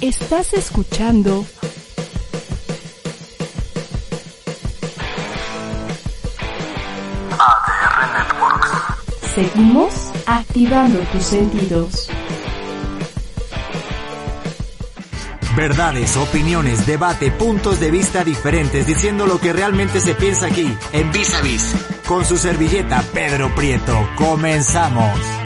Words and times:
Estás 0.00 0.54
escuchando 0.54 1.44
ADR 7.40 8.12
Networks. 8.14 8.70
Seguimos 9.34 9.92
activando 10.26 11.00
tus 11.10 11.24
sentidos. 11.24 12.08
Verdades, 15.56 16.16
opiniones, 16.16 16.86
debate, 16.86 17.32
puntos 17.32 17.80
de 17.80 17.90
vista 17.90 18.22
diferentes, 18.22 18.86
diciendo 18.86 19.26
lo 19.26 19.40
que 19.40 19.52
realmente 19.52 20.00
se 20.00 20.14
piensa 20.14 20.46
aquí, 20.46 20.72
en 20.92 21.10
Vis 21.10 21.34
a 21.34 21.40
Vis. 21.40 21.74
Con 22.06 22.24
su 22.24 22.36
servilleta 22.36 23.02
Pedro 23.12 23.52
Prieto. 23.52 24.08
Comenzamos. 24.14 25.37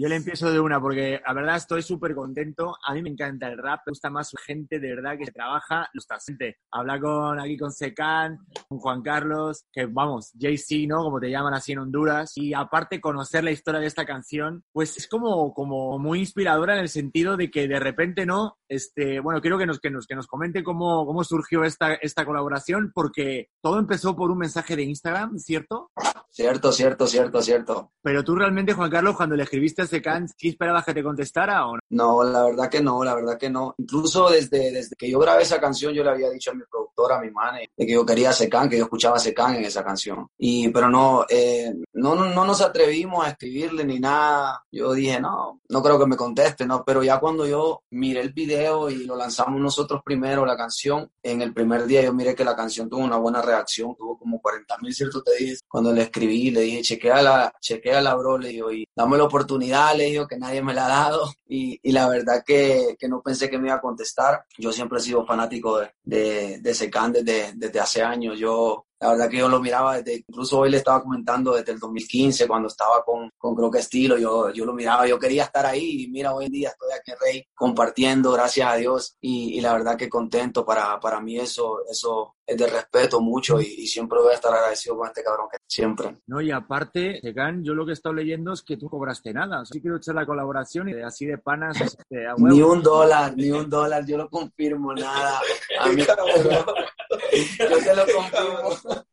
Yo 0.00 0.08
le 0.08 0.14
empiezo 0.14 0.52
de 0.52 0.60
una 0.60 0.80
porque 0.80 1.20
la 1.26 1.32
verdad 1.32 1.56
estoy 1.56 1.82
súper 1.82 2.14
contento. 2.14 2.76
A 2.86 2.94
mí 2.94 3.02
me 3.02 3.10
encanta 3.10 3.48
el 3.48 3.58
rap, 3.58 3.80
me 3.84 3.90
gusta 3.90 4.08
más 4.10 4.30
gente 4.46 4.78
de 4.78 4.94
verdad 4.94 5.18
que 5.18 5.32
trabaja 5.32 5.90
lo 5.92 5.98
está 5.98 6.18
gente. 6.24 6.58
Habla 6.70 7.00
con 7.00 7.40
aquí 7.40 7.56
con 7.56 7.72
Secan, 7.72 8.38
con 8.68 8.78
Juan 8.78 9.02
Carlos, 9.02 9.64
que 9.72 9.86
vamos, 9.86 10.30
JC, 10.34 10.86
¿no? 10.86 11.02
Como 11.02 11.18
te 11.18 11.30
llaman 11.30 11.54
así 11.54 11.72
en 11.72 11.80
Honduras. 11.80 12.30
Y 12.36 12.54
aparte 12.54 13.00
conocer 13.00 13.42
la 13.42 13.50
historia 13.50 13.80
de 13.80 13.88
esta 13.88 14.06
canción, 14.06 14.62
pues 14.70 14.96
es 14.96 15.08
como, 15.08 15.52
como 15.52 15.98
muy 15.98 16.20
inspiradora 16.20 16.74
en 16.74 16.80
el 16.82 16.88
sentido 16.88 17.36
de 17.36 17.50
que 17.50 17.66
de 17.66 17.80
repente, 17.80 18.24
¿no? 18.24 18.56
Este, 18.68 19.18
bueno, 19.18 19.40
quiero 19.40 19.58
que 19.58 19.66
nos, 19.66 19.80
que 19.80 19.90
nos, 19.90 20.06
que 20.06 20.14
nos 20.14 20.28
comente 20.28 20.62
cómo, 20.62 21.06
cómo 21.06 21.24
surgió 21.24 21.64
esta, 21.64 21.94
esta 21.94 22.24
colaboración, 22.24 22.92
porque 22.94 23.48
todo 23.60 23.80
empezó 23.80 24.14
por 24.14 24.30
un 24.30 24.38
mensaje 24.38 24.76
de 24.76 24.84
Instagram, 24.84 25.40
¿cierto? 25.40 25.90
Cierto, 26.30 26.70
cierto, 26.70 27.06
cierto, 27.06 27.42
cierto. 27.42 27.92
Pero 28.00 28.22
tú 28.22 28.36
realmente, 28.36 28.74
Juan 28.74 28.90
Carlos, 28.90 29.16
cuando 29.16 29.34
le 29.34 29.42
escribiste 29.42 29.87
a 29.88 29.96
Secan, 29.96 30.28
¿sí 30.28 30.48
esperabas 30.48 30.84
que 30.84 30.94
te 30.94 31.02
contestara 31.02 31.66
o 31.66 31.74
no? 31.74 31.80
No, 31.90 32.22
la 32.22 32.44
verdad 32.44 32.68
que 32.68 32.80
no, 32.80 33.02
la 33.02 33.14
verdad 33.14 33.38
que 33.38 33.50
no. 33.50 33.74
Incluso 33.78 34.28
desde, 34.30 34.70
desde 34.70 34.96
que 34.96 35.10
yo 35.10 35.18
grabé 35.18 35.42
esa 35.42 35.60
canción, 35.60 35.92
yo 35.92 36.04
le 36.04 36.10
había 36.10 36.30
dicho 36.30 36.50
a 36.50 36.54
mi 36.54 36.62
productora, 36.70 37.16
a 37.16 37.20
mi 37.20 37.30
mane, 37.30 37.70
de 37.76 37.86
que 37.86 37.92
yo 37.92 38.04
quería 38.04 38.32
Secan, 38.32 38.68
que 38.68 38.78
yo 38.78 38.84
escuchaba 38.84 39.18
Secan 39.18 39.56
en 39.56 39.64
esa 39.64 39.84
canción. 39.84 40.28
Y, 40.38 40.68
pero 40.68 40.88
no, 40.88 41.24
eh, 41.28 41.74
no, 41.94 42.14
no 42.14 42.44
nos 42.44 42.60
atrevimos 42.60 43.24
a 43.24 43.30
escribirle 43.30 43.84
ni 43.84 43.98
nada. 43.98 44.64
Yo 44.70 44.92
dije, 44.92 45.20
no, 45.20 45.60
no 45.68 45.82
creo 45.82 45.98
que 45.98 46.06
me 46.06 46.16
conteste, 46.16 46.66
¿no? 46.66 46.84
Pero 46.84 47.02
ya 47.02 47.18
cuando 47.18 47.46
yo 47.46 47.82
miré 47.90 48.20
el 48.20 48.32
video 48.32 48.90
y 48.90 49.04
lo 49.04 49.16
lanzamos 49.16 49.60
nosotros 49.60 50.02
primero, 50.04 50.44
la 50.44 50.56
canción, 50.56 51.10
en 51.22 51.42
el 51.42 51.52
primer 51.52 51.86
día 51.86 52.02
yo 52.02 52.12
miré 52.12 52.34
que 52.34 52.44
la 52.44 52.56
canción 52.56 52.88
tuvo 52.88 53.00
una 53.00 53.16
buena 53.16 53.42
reacción, 53.42 53.94
tuvo 53.96 54.18
como 54.18 54.40
40 54.40 54.78
mil, 54.78 54.94
¿cierto? 54.94 55.22
Te 55.22 55.36
dije, 55.36 55.56
cuando 55.68 55.92
le 55.92 56.02
escribí, 56.02 56.50
le 56.50 56.62
dije, 56.62 56.82
chequeala, 56.82 57.52
chequeala, 57.60 58.14
bro, 58.14 58.38
le 58.38 58.48
digo, 58.48 58.72
y 58.72 58.86
dame 58.94 59.16
la 59.16 59.24
oportunidad, 59.24 59.77
le 59.94 60.04
digo, 60.04 60.26
que 60.26 60.36
nadie 60.36 60.62
me 60.62 60.74
la 60.74 60.86
ha 60.86 60.88
dado. 60.88 61.32
Y, 61.46 61.78
y 61.82 61.92
la 61.92 62.08
verdad 62.08 62.42
que, 62.46 62.96
que, 62.98 63.08
no 63.08 63.22
pensé 63.22 63.48
que 63.48 63.58
me 63.58 63.68
iba 63.68 63.76
a 63.76 63.80
contestar. 63.80 64.44
Yo 64.58 64.72
siempre 64.72 64.98
he 64.98 65.02
sido 65.02 65.24
fanático 65.24 65.78
de, 65.78 65.90
de, 66.02 66.58
de 66.60 66.74
Secan 66.74 67.12
desde, 67.12 67.52
desde 67.54 67.80
hace 67.80 68.02
años. 68.02 68.38
Yo 68.38 68.87
la 69.00 69.10
verdad 69.10 69.28
que 69.28 69.38
yo 69.38 69.48
lo 69.48 69.60
miraba 69.60 69.98
desde, 69.98 70.24
incluso 70.26 70.58
hoy 70.58 70.70
le 70.70 70.78
estaba 70.78 71.02
comentando 71.02 71.54
desde 71.54 71.72
el 71.72 71.78
2015, 71.78 72.48
cuando 72.48 72.68
estaba 72.68 73.04
con, 73.04 73.30
con 73.36 73.54
Creo 73.54 73.70
que 73.70 73.78
Estilo, 73.78 74.18
yo, 74.18 74.50
yo 74.50 74.64
lo 74.64 74.72
miraba, 74.72 75.06
yo 75.06 75.18
quería 75.18 75.44
estar 75.44 75.66
ahí 75.66 76.04
y 76.04 76.08
mira, 76.08 76.34
hoy 76.34 76.46
en 76.46 76.52
día 76.52 76.68
estoy 76.70 76.90
aquí 76.92 77.12
en 77.12 77.16
Rey 77.20 77.44
compartiendo, 77.54 78.32
gracias 78.32 78.72
a 78.72 78.76
Dios, 78.76 79.16
y, 79.20 79.56
y 79.56 79.60
la 79.60 79.72
verdad 79.72 79.96
que 79.96 80.08
contento, 80.08 80.64
para, 80.64 80.98
para 81.00 81.20
mí 81.20 81.38
eso, 81.38 81.80
eso 81.88 82.34
es 82.48 82.56
de 82.56 82.66
respeto 82.66 83.20
mucho 83.20 83.60
y, 83.60 83.66
y, 83.66 83.86
siempre 83.86 84.18
voy 84.20 84.30
a 84.30 84.34
estar 84.34 84.52
agradecido 84.52 84.96
con 84.96 85.06
este 85.06 85.22
cabrón 85.22 85.48
que 85.52 85.58
siempre. 85.66 86.16
No, 86.26 86.40
y 86.40 86.50
aparte, 86.50 87.20
Segan, 87.20 87.62
yo 87.62 87.74
lo 87.74 87.84
que 87.84 87.92
he 87.92 87.94
estado 87.94 88.14
leyendo 88.14 88.54
es 88.54 88.62
que 88.62 88.78
tú 88.78 88.88
cobraste 88.88 89.34
nada, 89.34 89.60
así 89.60 89.82
quiero 89.82 89.98
echar 89.98 90.14
la 90.14 90.24
colaboración 90.24 90.88
y 90.88 90.94
así 91.02 91.26
de 91.26 91.38
panas. 91.38 91.76
Este, 91.88 92.26
a 92.26 92.34
ni 92.36 92.60
un 92.60 92.82
dólar, 92.82 93.34
ni 93.36 93.50
un 93.50 93.68
dólar, 93.68 94.04
yo 94.06 94.18
lo 94.18 94.28
confirmo, 94.28 94.92
nada. 94.94 95.40
A 95.80 95.88
mí, 95.88 96.02
yo 97.58 97.78
te 97.78 97.96
lo 97.96 98.06
confirmo. 98.06 98.98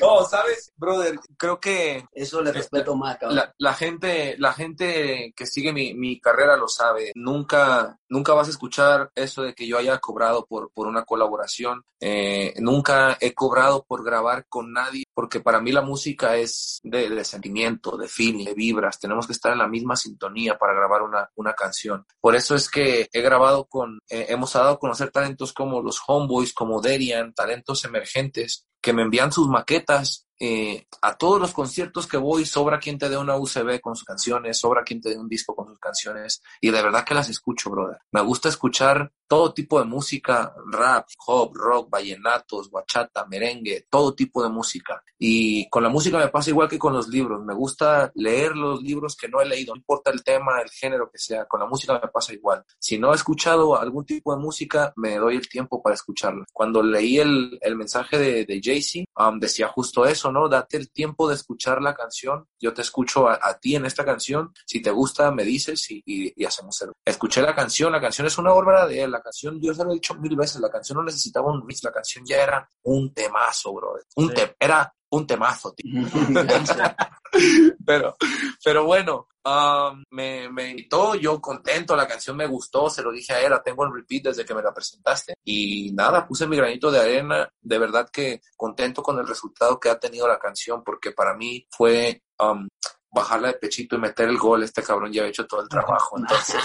No, 0.00 0.24
sabes, 0.24 0.72
brother, 0.76 1.18
creo 1.36 1.58
que 1.58 2.04
eso 2.12 2.42
le 2.42 2.52
respeto 2.52 2.96
más, 2.96 3.18
cabrón. 3.18 3.36
La, 3.36 3.54
la, 3.58 3.74
gente, 3.74 4.36
la 4.38 4.52
gente 4.52 5.32
que 5.34 5.46
sigue 5.46 5.72
mi, 5.72 5.94
mi, 5.94 6.20
carrera 6.20 6.56
lo 6.56 6.68
sabe. 6.68 7.12
Nunca, 7.14 7.97
nunca 8.08 8.34
vas 8.34 8.48
a 8.48 8.50
escuchar 8.50 9.10
eso 9.14 9.42
de 9.42 9.54
que 9.54 9.66
yo 9.66 9.78
haya 9.78 9.98
cobrado 9.98 10.46
por, 10.46 10.70
por 10.72 10.86
una 10.86 11.04
colaboración. 11.04 11.84
Eh, 12.00 12.54
nunca 12.58 13.16
he 13.20 13.34
cobrado 13.34 13.84
por 13.84 14.04
grabar 14.04 14.46
con 14.48 14.72
nadie, 14.72 15.04
porque 15.14 15.40
para 15.40 15.60
mí 15.60 15.72
la 15.72 15.82
música 15.82 16.36
es 16.36 16.80
de, 16.82 17.10
de, 17.10 17.24
sentimiento, 17.24 17.96
de 17.96 18.08
feeling, 18.08 18.44
de 18.44 18.54
vibras. 18.54 18.98
Tenemos 18.98 19.26
que 19.26 19.32
estar 19.32 19.52
en 19.52 19.58
la 19.58 19.68
misma 19.68 19.96
sintonía 19.96 20.58
para 20.58 20.74
grabar 20.74 21.02
una, 21.02 21.30
una 21.36 21.54
canción. 21.54 22.06
Por 22.20 22.34
eso 22.34 22.54
es 22.54 22.70
que 22.70 23.08
he 23.12 23.20
grabado 23.20 23.64
con, 23.66 23.98
eh, 24.08 24.26
hemos 24.28 24.52
dado 24.52 24.70
a 24.70 24.78
conocer 24.78 25.10
talentos 25.10 25.52
como 25.52 25.82
los 25.82 26.00
Homeboys, 26.06 26.52
como 26.52 26.80
Derian, 26.80 27.34
talentos 27.34 27.84
emergentes 27.84 28.64
que 28.80 28.92
me 28.92 29.02
envían 29.02 29.32
sus 29.32 29.48
maquetas. 29.48 30.26
Eh, 30.40 30.86
a 31.02 31.16
todos 31.16 31.40
los 31.40 31.52
conciertos 31.52 32.06
que 32.06 32.16
voy, 32.16 32.44
sobra 32.44 32.78
quien 32.78 32.98
te 32.98 33.08
dé 33.08 33.16
una 33.16 33.36
UCB 33.36 33.80
con 33.80 33.96
sus 33.96 34.04
canciones, 34.04 34.58
sobra 34.58 34.84
quien 34.84 35.00
te 35.00 35.10
dé 35.10 35.18
un 35.18 35.28
disco 35.28 35.54
con 35.54 35.66
sus 35.66 35.78
canciones, 35.78 36.42
y 36.60 36.70
de 36.70 36.82
verdad 36.82 37.04
que 37.04 37.14
las 37.14 37.28
escucho, 37.28 37.70
brother. 37.70 37.98
Me 38.12 38.22
gusta 38.22 38.48
escuchar 38.48 39.12
todo 39.28 39.52
tipo 39.52 39.78
de 39.78 39.84
música, 39.84 40.54
rap, 40.72 41.06
hop, 41.26 41.54
rock, 41.54 41.90
vallenatos, 41.90 42.70
bachata, 42.70 43.26
merengue, 43.26 43.86
todo 43.90 44.14
tipo 44.14 44.42
de 44.42 44.48
música. 44.48 45.02
Y 45.18 45.68
con 45.68 45.82
la 45.82 45.88
música 45.88 46.18
me 46.18 46.28
pasa 46.28 46.50
igual 46.50 46.68
que 46.68 46.78
con 46.78 46.94
los 46.94 47.08
libros. 47.08 47.44
Me 47.44 47.54
gusta 47.54 48.10
leer 48.14 48.56
los 48.56 48.82
libros 48.82 49.16
que 49.16 49.28
no 49.28 49.40
he 49.40 49.46
leído, 49.46 49.74
no 49.74 49.78
importa 49.78 50.10
el 50.10 50.24
tema, 50.24 50.60
el 50.60 50.70
género 50.70 51.10
que 51.10 51.18
sea. 51.18 51.44
Con 51.44 51.60
la 51.60 51.66
música 51.66 52.00
me 52.02 52.08
pasa 52.08 52.32
igual. 52.32 52.64
Si 52.78 52.98
no 52.98 53.12
he 53.12 53.16
escuchado 53.16 53.78
algún 53.78 54.06
tipo 54.06 54.34
de 54.34 54.40
música, 54.40 54.92
me 54.96 55.16
doy 55.16 55.36
el 55.36 55.48
tiempo 55.48 55.82
para 55.82 55.94
escucharla. 55.94 56.44
Cuando 56.52 56.82
leí 56.82 57.18
el, 57.18 57.58
el 57.60 57.76
mensaje 57.76 58.18
de, 58.18 58.44
de 58.46 58.60
Jay-Z, 58.62 59.04
um, 59.16 59.38
decía 59.38 59.68
justo 59.68 60.06
eso, 60.06 60.32
¿no? 60.32 60.48
Date 60.48 60.76
el 60.78 60.90
tiempo 60.90 61.28
de 61.28 61.34
escuchar 61.34 61.82
la 61.82 61.94
canción. 61.94 62.46
Yo 62.58 62.72
te 62.72 62.82
escucho 62.82 63.28
a, 63.28 63.38
a 63.42 63.58
ti 63.58 63.76
en 63.76 63.84
esta 63.84 64.04
canción. 64.04 64.52
Si 64.64 64.80
te 64.80 64.90
gusta, 64.90 65.30
me 65.32 65.44
dices 65.44 65.90
y, 65.90 66.02
y, 66.06 66.32
y 66.34 66.44
hacemos 66.46 66.80
el... 66.82 66.92
Escuché 67.04 67.42
la 67.42 67.54
canción, 67.54 67.92
la 67.92 68.00
canción 68.00 68.26
es 68.26 68.38
una 68.38 68.52
obra 68.52 68.86
de 68.86 69.02
él. 69.02 69.14
La 69.18 69.22
canción, 69.24 69.60
yo 69.60 69.74
se 69.74 69.84
lo 69.84 69.90
he 69.90 69.94
dicho 69.94 70.14
mil 70.14 70.36
veces, 70.36 70.60
la 70.60 70.70
canción 70.70 70.98
no 70.98 71.04
necesitaba 71.04 71.50
un 71.50 71.66
mix, 71.66 71.82
la 71.82 71.90
canción 71.90 72.24
ya 72.24 72.40
era 72.40 72.70
un 72.84 73.12
temazo, 73.12 73.74
bro. 73.74 73.94
Un 74.14 74.28
Sí. 74.28 74.34
te, 74.34 74.56
era 74.60 74.94
un 75.10 75.26
temazo, 75.26 75.74
tío. 75.74 76.02
pero, 77.84 78.16
pero 78.64 78.84
bueno, 78.84 79.26
um, 79.44 80.04
me, 80.10 80.48
me 80.50 80.70
invitó, 80.70 81.16
yo 81.16 81.40
contento, 81.40 81.96
la 81.96 82.06
canción 82.06 82.36
me 82.36 82.46
gustó, 82.46 82.88
se 82.88 83.02
lo 83.02 83.10
dije 83.10 83.32
a 83.32 83.40
él, 83.40 83.50
la 83.50 83.62
tengo 83.62 83.84
en 83.84 83.92
repeat 83.92 84.24
desde 84.24 84.44
que 84.44 84.54
me 84.54 84.62
la 84.62 84.72
presentaste. 84.72 85.34
Y 85.44 85.92
nada, 85.94 86.26
puse 86.26 86.46
mi 86.46 86.56
granito 86.56 86.92
de 86.92 87.00
arena, 87.00 87.48
de 87.60 87.78
verdad 87.78 88.08
que 88.12 88.40
contento 88.56 89.02
con 89.02 89.18
el 89.18 89.26
resultado 89.26 89.80
que 89.80 89.90
ha 89.90 89.98
tenido 89.98 90.28
la 90.28 90.38
canción, 90.38 90.84
porque 90.84 91.10
para 91.10 91.34
mí 91.34 91.66
fue 91.70 92.22
um, 92.38 92.68
bajarla 93.10 93.48
de 93.48 93.54
pechito 93.54 93.96
y 93.96 94.00
meter 94.00 94.28
el 94.28 94.38
gol, 94.38 94.62
este 94.62 94.82
cabrón 94.82 95.12
ya 95.12 95.22
ha 95.22 95.28
hecho 95.28 95.46
todo 95.46 95.62
el 95.62 95.68
trabajo. 95.68 96.18
Entonces, 96.18 96.62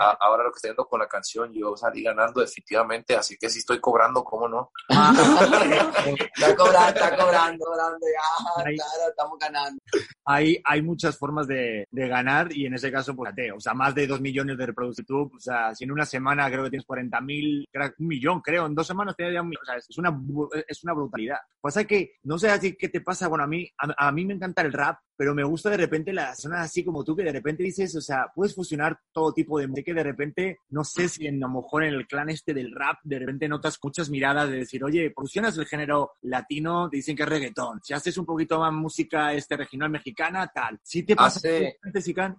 a, 0.00 0.16
ahora 0.20 0.44
lo 0.44 0.50
que 0.50 0.56
estoy 0.56 0.70
haciendo 0.70 0.86
con 0.86 1.00
la 1.00 1.08
canción, 1.08 1.52
yo 1.52 1.76
salí 1.76 2.02
ganando 2.02 2.40
definitivamente, 2.40 3.16
así 3.16 3.36
que 3.38 3.48
si 3.48 3.60
estoy 3.60 3.80
cobrando, 3.80 4.24
¿cómo 4.24 4.48
no? 4.48 4.70
está 4.88 5.12
cobrando, 6.56 6.88
está 6.88 7.16
cobrando, 7.16 7.64
cobrando 7.64 8.06
ya, 8.06 8.64
Ahí. 8.64 8.76
claro, 8.76 9.10
estamos 9.10 9.38
ganando. 9.38 9.78
Hay, 10.24 10.60
hay 10.64 10.82
muchas 10.82 11.18
formas 11.18 11.46
de, 11.46 11.86
de 11.90 12.08
ganar 12.08 12.52
y 12.52 12.66
en 12.66 12.74
ese 12.74 12.90
caso, 12.90 13.14
pues, 13.14 13.30
fíjate, 13.30 13.52
o 13.52 13.60
sea, 13.60 13.74
más 13.74 13.94
de 13.94 14.06
dos 14.06 14.20
millones 14.20 14.56
de 14.56 14.66
reproducciones 14.66 14.96
de 14.96 15.02
YouTube, 15.02 15.36
o 15.36 15.40
sea, 15.40 15.74
si 15.74 15.84
en 15.84 15.92
una 15.92 16.06
semana 16.06 16.50
creo 16.50 16.64
que 16.64 16.70
tienes 16.70 16.86
40 16.86 17.20
mil, 17.20 17.68
un 17.98 18.06
millón, 18.06 18.40
creo, 18.40 18.66
en 18.66 18.74
dos 18.74 18.86
semanas 18.86 19.14
te 19.16 19.32
ya 19.32 19.42
un 19.42 19.48
millón, 19.48 19.62
o 19.62 19.66
sea, 19.66 19.76
es 19.76 19.98
una, 19.98 20.20
es 20.66 20.84
una 20.84 20.94
brutalidad. 20.94 21.38
Pasa 21.60 21.84
que, 21.84 22.14
no 22.24 22.38
sé 22.38 22.50
así 22.50 22.76
qué 22.76 22.88
te 22.88 23.00
pasa, 23.00 23.28
bueno, 23.28 23.44
a 23.44 23.46
mí, 23.46 23.68
a, 23.78 24.08
a 24.08 24.12
mí 24.12 24.24
me 24.24 24.34
encanta 24.34 24.62
el 24.62 24.72
rap, 24.72 24.98
pero 25.20 25.34
me 25.34 25.44
gusta 25.44 25.68
de 25.68 25.76
repente 25.76 26.14
las 26.14 26.28
personas 26.30 26.60
así 26.64 26.82
como 26.82 27.04
tú, 27.04 27.14
que 27.14 27.22
de 27.24 27.32
repente 27.32 27.62
dices, 27.62 27.94
o 27.94 28.00
sea, 28.00 28.32
puedes 28.34 28.54
fusionar 28.54 28.98
todo 29.12 29.34
tipo 29.34 29.58
de 29.58 29.66
música, 29.66 29.84
que 29.84 29.94
de 29.94 30.02
repente, 30.02 30.58
no 30.70 30.82
sé 30.82 31.10
si 31.10 31.26
en, 31.26 31.44
a 31.44 31.46
lo 31.46 31.60
mejor 31.60 31.84
en 31.84 31.92
el 31.92 32.06
clan 32.06 32.30
este 32.30 32.54
del 32.54 32.74
rap, 32.74 32.96
de 33.02 33.18
repente 33.18 33.46
notas 33.46 33.78
muchas 33.82 34.08
miradas 34.08 34.48
de 34.48 34.56
decir, 34.60 34.82
oye, 34.82 35.12
fusionas 35.14 35.58
el 35.58 35.66
género 35.66 36.12
latino, 36.22 36.88
te 36.88 36.96
dicen 36.96 37.14
que 37.14 37.24
es 37.24 37.28
reggaetón, 37.28 37.80
si 37.82 37.92
haces 37.92 38.16
un 38.16 38.24
poquito 38.24 38.58
más 38.60 38.72
música 38.72 39.34
este 39.34 39.58
regional 39.58 39.90
mexicana, 39.90 40.50
tal. 40.54 40.80
Si 40.82 41.02
te 41.02 41.14
pasa, 41.14 41.36
Hace- 41.38 41.76
¿sí? 41.82 41.88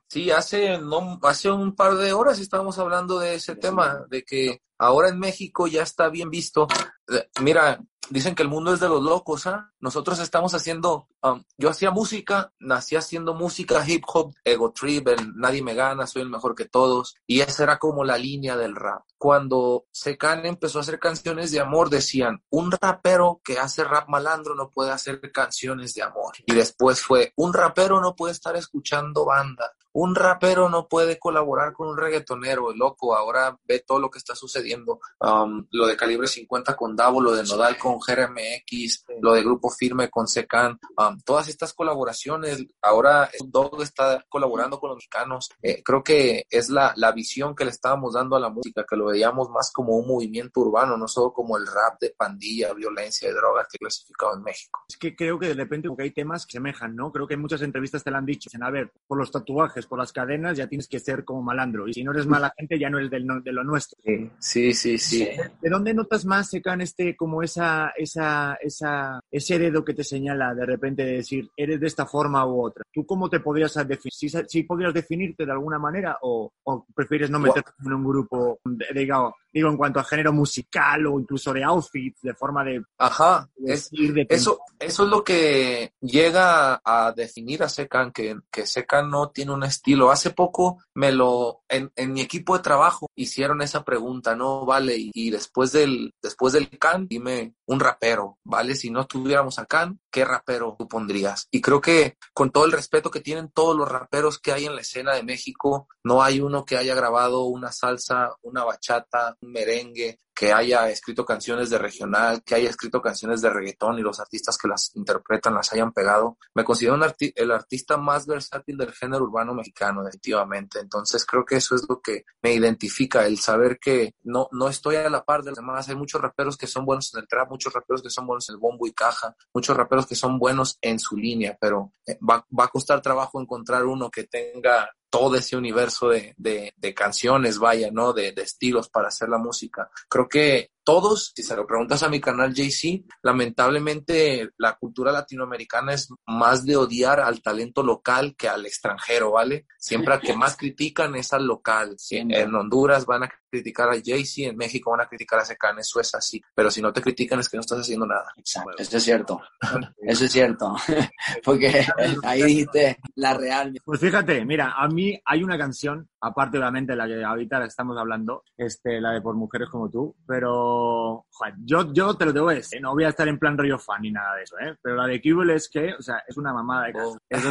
Sí, 0.07 0.31
hace, 0.31 0.80
no, 0.80 1.19
hace 1.22 1.51
un 1.51 1.75
par 1.75 1.94
de 1.98 2.13
horas 2.13 2.39
estábamos 2.39 2.80
hablando 2.80 3.19
de 3.19 3.36
ese 3.36 3.56
tema, 3.57 4.07
de 4.10 4.24
que 4.24 4.60
ahora 4.80 5.10
en 5.10 5.19
México 5.19 5.68
ya 5.68 5.84
está 5.84 6.10
bien 6.10 6.31
visto. 6.31 6.68
Eh, 7.13 7.30
Mira, 7.44 7.80
dicen 8.12 8.36
que 8.36 8.44
el 8.44 8.50
mundo 8.50 8.74
es 8.74 8.80
de 8.80 8.90
los 8.90 9.02
locos, 9.02 9.48
¿ah? 9.48 9.72
Nosotros 9.80 10.19
estamos 10.19 10.54
haciendo, 10.54 11.08
um, 11.24 11.44
yo 11.58 11.69
hacía 11.69 11.92
música, 11.92 12.54
nací 12.60 12.96
haciendo 12.96 13.34
música 13.34 13.84
hip 13.88 14.04
hop, 14.13 14.34
ego 14.44 14.72
trip, 14.72 15.08
el 15.08 15.36
nadie 15.36 15.63
me 15.63 15.74
gana, 15.74 16.06
soy 16.06 16.22
el 16.22 16.30
mejor 16.30 16.54
que 16.54 16.66
todos, 16.66 17.16
y 17.25 17.42
esa 17.42 17.63
era 17.63 17.80
como 17.80 18.04
la 18.04 18.18
línea 18.18 18.56
del 18.58 18.75
rap. 18.75 19.04
Cuando 19.18 19.86
Secan 19.92 20.46
empezó 20.46 20.80
a 20.80 20.81
hacer 20.81 21.00
canciones 21.00 21.52
de 21.52 21.60
amor, 21.60 21.90
decían, 21.90 22.44
un 22.50 22.72
rapero 22.72 23.42
que 23.44 23.58
hace 23.58 23.84
rap 23.84 24.10
malandro 24.10 24.56
no 24.56 24.69
puede 24.69 24.92
hacer 24.92 25.31
canciones 25.31 25.94
de 25.94 26.04
amor. 26.04 26.34
Y 26.46 26.54
después 26.54 27.02
fue, 27.02 27.31
un 27.36 27.54
rapero 27.54 28.02
no 28.02 28.16
puede 28.16 28.34
estar 28.34 28.56
escuchando 28.56 29.25
banda. 29.25 29.72
Un 29.94 30.16
rapero 30.16 30.70
no 30.70 30.88
puede 30.88 31.20
colaborar 31.20 31.74
con 31.74 31.88
un 31.88 31.98
reggaetonero, 31.98 32.72
el 32.72 32.78
loco, 32.78 33.16
ahora 33.16 33.58
ve 33.68 33.84
todo 33.86 34.00
lo 34.00 34.10
que 34.10 34.20
está 34.20 34.36
sucediendo, 34.36 35.00
um, 35.20 35.66
lo 35.72 35.88
de 35.88 35.98
Calibre 35.98 36.28
50 36.28 36.76
con 36.76 36.96
Davo, 36.96 37.22
lo 37.22 37.34
de 37.34 37.44
Nodal 37.44 37.78
con 37.78 38.00
GRMX, 38.00 39.06
lo 39.22 39.34
de 39.34 39.44
Grupo 39.44 39.70
Firme 39.70 40.10
con 40.10 40.28
Secan, 40.28 40.80
um, 40.98 41.20
todas 41.26 41.48
estas 41.48 41.74
colaboraciones, 41.74 42.66
ahora 42.82 43.30
Dog 43.46 43.82
está 43.82 44.24
colaborando 44.30 44.80
con 44.80 44.90
los 44.90 44.98
mexicanos, 44.98 45.50
eh, 45.62 45.82
creo 45.84 46.04
que 46.04 46.46
es 46.50 46.70
la, 46.70 46.94
la 46.96 47.12
visión 47.12 47.56
que 47.56 47.66
le 47.66 47.72
estábamos 47.72 48.14
dando 48.14 48.36
a 48.36 48.40
la 48.40 48.50
música, 48.50 48.86
que 48.88 48.96
lo 48.96 49.08
veíamos 49.08 49.50
más 49.50 49.72
como 49.72 49.98
un 49.98 50.08
movimiento 50.08 50.62
urbano, 50.62 50.98
no 50.98 51.08
solo 51.08 51.34
como 51.34 51.58
el 51.58 51.66
rap 51.66 52.00
de 52.00 52.14
pandilla, 52.16 52.74
violencia 52.74 53.30
y 53.30 53.34
drogas 53.34 53.68
que 53.70 53.78
clasificado 53.78 54.36
en 54.36 54.44
México. 54.44 54.80
Es 54.88 54.98
que 54.98 55.16
creo 55.16 55.40
que 55.40 55.48
de 55.48 55.54
repente 55.54 55.90
hay 55.98 56.12
temas 56.12 56.46
que 56.46 56.54
semejan, 56.54 56.96
¿no? 56.96 57.12
Creo 57.12 57.28
que 57.28 57.34
en 57.34 57.42
muchas 57.42 57.62
entrevistas 57.62 58.04
te 58.04 58.12
lo 58.12 58.18
han 58.18 58.26
dicho, 58.26 58.50
dicen, 58.50 58.64
a 58.64 58.70
ver, 58.70 58.92
por 59.08 59.18
los 59.18 59.32
tatuajes, 59.32 59.81
por 59.86 60.00
las 60.00 60.12
cadenas, 60.12 60.57
ya 60.57 60.68
tienes 60.68 60.88
que 60.88 61.00
ser 61.00 61.24
como 61.24 61.42
malandro, 61.42 61.88
y 61.88 61.94
si 61.94 62.04
no 62.04 62.12
eres 62.12 62.28
mala 62.28 62.54
gente, 62.57 62.80
ya 62.80 62.89
no 62.89 62.98
eres 62.98 63.12
del, 63.12 63.28
de 63.44 63.51
lo 63.51 63.63
nuestro. 63.63 64.00
Sí, 64.39 64.74
sí, 64.74 64.98
sí. 64.98 65.28
¿De 65.62 65.69
dónde 65.69 65.94
notas 65.94 66.25
más, 66.25 66.50
Secan, 66.50 66.81
este, 66.81 67.16
como 67.16 67.44
esa, 67.44 67.94
esa, 67.95 68.57
esa, 68.62 69.19
ese 69.31 69.60
dedo 69.60 69.86
que 69.86 69.94
te 69.94 70.04
señala 70.04 70.54
de 70.54 70.66
repente 70.66 71.04
de 71.04 71.13
decir, 71.18 71.50
eres 71.56 71.80
de 71.80 71.88
esta 71.88 72.06
forma 72.06 72.45
u 72.45 72.66
otra? 72.66 72.83
¿Tú 72.92 73.06
cómo 73.06 73.30
te 73.30 73.39
podrías 73.39 73.75
definir? 73.88 74.13
¿Si, 74.13 74.30
si 74.30 74.63
podrías 74.63 74.94
definirte 74.94 75.45
de 75.45 75.51
alguna 75.51 75.80
manera 75.80 76.18
o, 76.22 76.51
o 76.63 76.86
prefieres 76.94 77.30
no 77.30 77.39
meterte 77.39 77.72
en 77.86 77.94
un 77.94 78.04
grupo, 78.04 78.60
digamos, 78.94 79.34
digo, 79.51 79.69
en 79.69 79.77
cuanto 79.77 80.00
a 80.00 80.03
género 80.03 80.33
musical 80.33 81.06
o 81.07 81.19
incluso 81.19 81.53
de 81.53 81.63
outfits, 81.63 82.21
de 82.21 82.33
forma 82.33 82.63
de... 82.63 82.81
Ajá, 82.98 83.50
es, 83.65 83.89
eso, 84.30 84.59
eso 84.80 85.03
es 85.03 85.09
lo 85.09 85.24
que 85.24 85.94
llega 86.01 86.81
a 86.83 87.13
definir 87.15 87.63
a 87.63 87.69
Secan, 87.69 88.12
que, 88.12 88.38
que 88.51 88.65
Secan 88.65 89.09
no 89.09 89.30
tiene 89.30 89.51
un 89.51 89.63
estilo. 89.63 90.12
Hace 90.12 90.31
poco 90.31 90.83
me 90.94 91.12
lo, 91.12 91.63
en, 91.69 91.92
en 91.95 92.13
mi 92.13 92.21
equipo 92.21 92.57
de 92.57 92.63
trabajo 92.63 93.09
hicieron 93.15 93.62
esa 93.62 93.83
pregunta, 93.83 94.36
¿no? 94.36 94.65
Vale, 94.65 94.95
y, 94.98 95.30
después 95.30 95.71
del, 95.71 96.13
después 96.21 96.53
del 96.53 96.69
Can, 96.77 97.07
dime 97.07 97.53
un 97.65 97.80
rapero, 97.80 98.38
¿vale? 98.44 98.75
Si 98.75 98.89
no 98.89 99.06
tuviéramos 99.06 99.59
a 99.59 99.65
Can, 99.65 100.00
¿qué 100.12 100.25
rapero 100.25 100.75
tú 100.78 100.88
pondrías? 100.88 101.48
Y 101.50 101.62
creo 101.62 101.81
que 101.81 102.18
con 102.34 102.52
todo 102.52 102.66
el 102.66 102.72
respeto 102.72 103.10
que 103.10 103.22
tienen 103.22 103.50
todos 103.50 103.75
los 103.75 103.90
raperos 103.90 104.38
que 104.40 104.52
hay 104.52 104.66
en 104.66 104.75
la 104.75 104.81
escena 104.81 105.16
de 105.16 105.24
México, 105.24 105.88
no 106.04 106.22
hay 106.22 106.42
uno 106.42 106.66
que 106.66 106.78
haya 106.78 106.94
grabado 106.94 107.46
una 107.46 107.72
salsa, 107.72 108.36
una 108.42 108.63
bachata, 108.63 109.38
un 109.42 109.52
merengue, 109.52 110.19
que 110.42 110.52
haya 110.52 110.90
escrito 110.90 111.24
canciones 111.24 111.70
de 111.70 111.78
regional, 111.78 112.42
que 112.44 112.56
haya 112.56 112.72
escrito 112.72 113.00
canciones 113.00 113.44
de 113.44 113.52
reggaetón 113.52 114.00
y 114.00 114.02
los 114.02 114.20
artistas 114.20 114.58
que 114.58 114.68
las 114.68 114.90
interpretan 114.96 115.54
las 115.54 115.72
hayan 115.72 115.94
pegado. 115.94 116.40
Me 116.56 116.64
considero 116.64 116.98
el 117.36 117.52
artista 117.52 117.96
más 117.98 118.26
versátil 118.26 118.76
del 118.76 118.92
género 118.92 119.26
urbano 119.26 119.54
mexicano, 119.54 120.04
definitivamente. 120.04 120.80
Entonces 120.80 121.28
creo 121.28 121.46
que 121.46 121.58
eso 121.58 121.76
es 121.76 121.86
lo 121.88 122.02
que 122.02 122.26
me 122.42 122.56
identifica, 122.56 123.28
el 123.28 123.38
saber 123.38 123.78
que 123.78 124.16
no, 124.24 124.48
no 124.52 124.68
estoy 124.68 124.96
a 124.96 125.12
la 125.12 125.24
par 125.24 125.44
de 125.44 125.52
los 125.52 125.60
demás. 125.60 125.88
Hay 125.90 125.96
muchos 125.96 126.20
raperos 126.20 126.58
que 126.58 126.66
son 126.66 126.86
buenos 126.86 127.14
en 127.14 127.20
el 127.20 127.28
trap, 127.28 127.52
muchos 127.52 127.72
raperos 127.72 128.02
que 128.02 128.10
son 128.10 128.26
buenos 128.26 128.50
en 128.50 128.56
el 128.56 128.60
bombo 128.60 128.88
y 128.88 128.94
caja, 128.94 129.36
muchos 129.54 129.78
raperos 129.78 130.08
que 130.08 130.16
son 130.16 130.40
buenos 130.40 130.80
en 130.82 130.98
su 130.98 131.18
línea, 131.18 131.56
pero 131.62 131.94
eh, 132.08 132.18
va, 132.28 132.44
va 132.60 132.64
a 132.64 132.70
costar 132.70 133.00
trabajo 133.00 133.40
encontrar 133.40 133.86
uno 133.86 134.10
que 134.10 134.24
tenga 134.24 134.90
todo 135.12 135.36
ese 135.36 135.58
universo 135.58 136.10
de, 136.10 136.34
de, 136.38 136.74
de 136.78 136.94
canciones, 136.96 137.60
vaya, 137.60 137.92
¿no? 137.92 138.13
De, 138.13 138.31
de, 138.31 138.42
estilos 138.42 138.90
para 138.90 139.10
hacer 139.10 139.30
la 139.30 139.38
música. 139.38 139.92
Creo 140.10 140.28
que 140.28 140.72
todos, 140.83 141.31
si 141.36 141.44
se 141.44 141.56
lo 141.56 141.66
preguntas 141.66 142.04
a 142.04 142.10
mi 142.10 142.19
canal 142.19 142.54
JC, 142.54 143.04
lamentablemente 143.22 144.50
la 144.57 144.75
cultura 144.75 145.12
latinoamericana 145.12 145.94
es 145.94 146.10
más 146.25 146.66
de 146.66 146.75
odiar 146.75 147.19
al 147.19 147.42
talento 147.42 147.83
local 147.83 148.36
que 148.38 148.50
al 148.50 148.66
extranjero, 148.66 149.31
¿vale? 149.31 149.66
Siempre 149.78 150.13
al 150.13 150.22
que 150.22 150.36
más 150.36 150.57
critican 150.57 151.16
es 151.16 151.33
al 151.33 151.45
local. 151.45 151.95
En 152.10 152.56
Honduras 152.56 153.06
van 153.06 153.24
a 153.24 153.31
criticar 153.50 153.89
a 153.89 153.95
JC, 153.95 154.48
en 154.48 154.57
México 154.57 154.92
van 154.92 155.01
a 155.01 155.07
criticar 155.07 155.39
a 155.39 155.45
Secan, 155.45 155.80
eso 155.80 156.00
es 156.00 156.16
así. 156.16 156.42
Pero 156.56 156.72
si 156.72 156.81
no 156.81 156.92
te 156.94 157.01
critican 157.01 157.39
es 157.39 157.50
que 157.50 157.57
no 157.57 157.62
estás 157.62 157.80
haciendo 157.80 158.06
nada. 158.06 158.31
Exacto, 158.38 158.72
eso 158.77 158.98
es 158.98 159.04
cierto. 159.04 159.42
Eso 160.01 160.25
es 160.25 160.31
cierto. 160.31 160.75
Porque 161.44 161.86
ahí 162.24 162.44
dijiste 162.44 162.98
la 163.16 163.34
real. 163.34 163.74
Pues 163.84 164.00
fíjate, 164.00 164.44
mira, 164.45 164.74
a 164.77 164.88
mí 164.88 165.19
hay 165.25 165.44
una 165.44 165.57
canción, 165.57 166.10
aparte 166.22 166.58
obviamente 166.58 166.96
la 166.96 167.08
que 167.08 167.24
ahorita 167.24 167.64
estamos 167.66 167.98
hablando, 167.98 168.44
este, 168.56 169.02
la 169.02 169.12
de 169.12 169.22
Por 169.22 169.36
Mujeres 169.36 169.70
como 169.70 169.90
tú, 169.90 170.16
pero 170.26 171.26
joder, 171.30 171.56
yo, 171.66 171.92
yo 171.94 172.14
te 172.16 172.26
lo 172.26 172.34
debo 172.34 172.50
decir, 172.50 172.82
no 172.82 172.94
voy 172.94 173.04
a 173.04 173.10
estar 173.10 173.28
en 173.28 173.40
plan 173.40 173.58
rollo 173.58 173.80
fan 173.80 174.02
ni 174.02 174.12
nada 174.12 174.36
de 174.36 174.44
eso, 174.44 174.58
¿eh? 174.60 174.78
pero 174.82 174.96
la 174.96 175.08
de 175.08 175.22
Cubel 175.22 175.50
es 175.52 175.70
que, 175.70 175.94
o 175.94 176.02
sea, 176.02 176.24
es 176.28 176.38
una 176.38 176.54
mamada 176.54 176.88
de 176.88 176.94
oh. 177.02 177.18
es, 177.28 177.44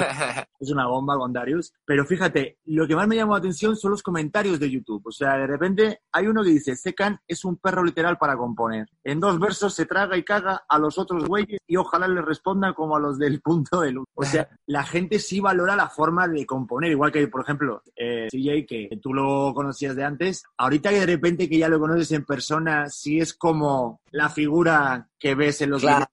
es, 0.61 0.71
una 0.71 0.87
bomba 0.87 1.17
con 1.17 1.33
Darius, 1.33 1.73
pero 1.85 2.05
fíjate, 2.05 2.59
lo 2.67 2.87
que 2.87 2.97
más 2.97 3.09
me 3.09 3.17
llamó 3.17 3.33
la 3.33 3.39
atención 3.39 3.77
son 3.77 3.93
los 3.93 4.03
comentarios 4.03 4.61
de 4.61 4.71
YouTube, 4.71 5.03
o 5.07 5.13
sea, 5.13 5.37
de 5.37 5.47
repente 5.47 6.03
hay 6.13 6.27
uno 6.27 6.43
que 6.43 6.51
dice, 6.51 6.77
Secan 6.77 7.19
es 7.27 7.45
un 7.45 7.57
perro 7.57 7.85
literal 7.85 8.19
para 8.19 8.37
componer, 8.37 8.87
en 9.05 9.21
dos 9.21 9.39
versos 9.39 9.75
se 9.75 9.87
traga 9.87 10.17
y 10.17 10.23
caga 10.23 10.65
a 10.69 10.79
los 10.79 10.99
otros 10.99 11.25
güeyes 11.27 11.61
y 11.67 11.77
ojalá 11.77 12.07
le 12.07 12.23
responda 12.23 12.73
como 12.73 12.97
a 12.97 13.01
los 13.01 13.19
del 13.19 13.41
punto 13.41 13.81
de 13.81 13.93
luz, 13.93 14.07
o 14.15 14.25
sea, 14.25 14.49
la 14.67 14.85
gente 14.85 15.19
sí 15.19 15.41
valora 15.41 15.75
la 15.75 15.89
forma 15.89 16.29
de 16.29 16.47
componer, 16.47 16.91
igual 16.91 17.11
que, 17.11 17.27
por 17.29 17.43
ejemplo, 17.43 17.83
eh, 17.97 18.29
CJ, 18.31 18.60
que 18.65 18.89
tú 19.01 19.13
lo 19.13 19.53
conocías 19.55 19.97
de 19.97 20.05
antes, 20.05 20.43
ahorita 20.57 20.91
que 20.91 21.01
de 21.01 21.07
repente 21.07 21.49
que 21.49 21.59
ya 21.59 21.69
lo 21.69 21.79
conoces 21.79 22.13
en 22.13 22.25
persona, 22.25 22.89
sí 22.89 23.19
es 23.19 23.35
como 23.35 24.01
la 24.11 24.29
figura 24.29 25.10
que 25.21 25.35
ves 25.35 25.61
en 25.61 25.71
los 25.71 25.83
claro, 25.83 26.07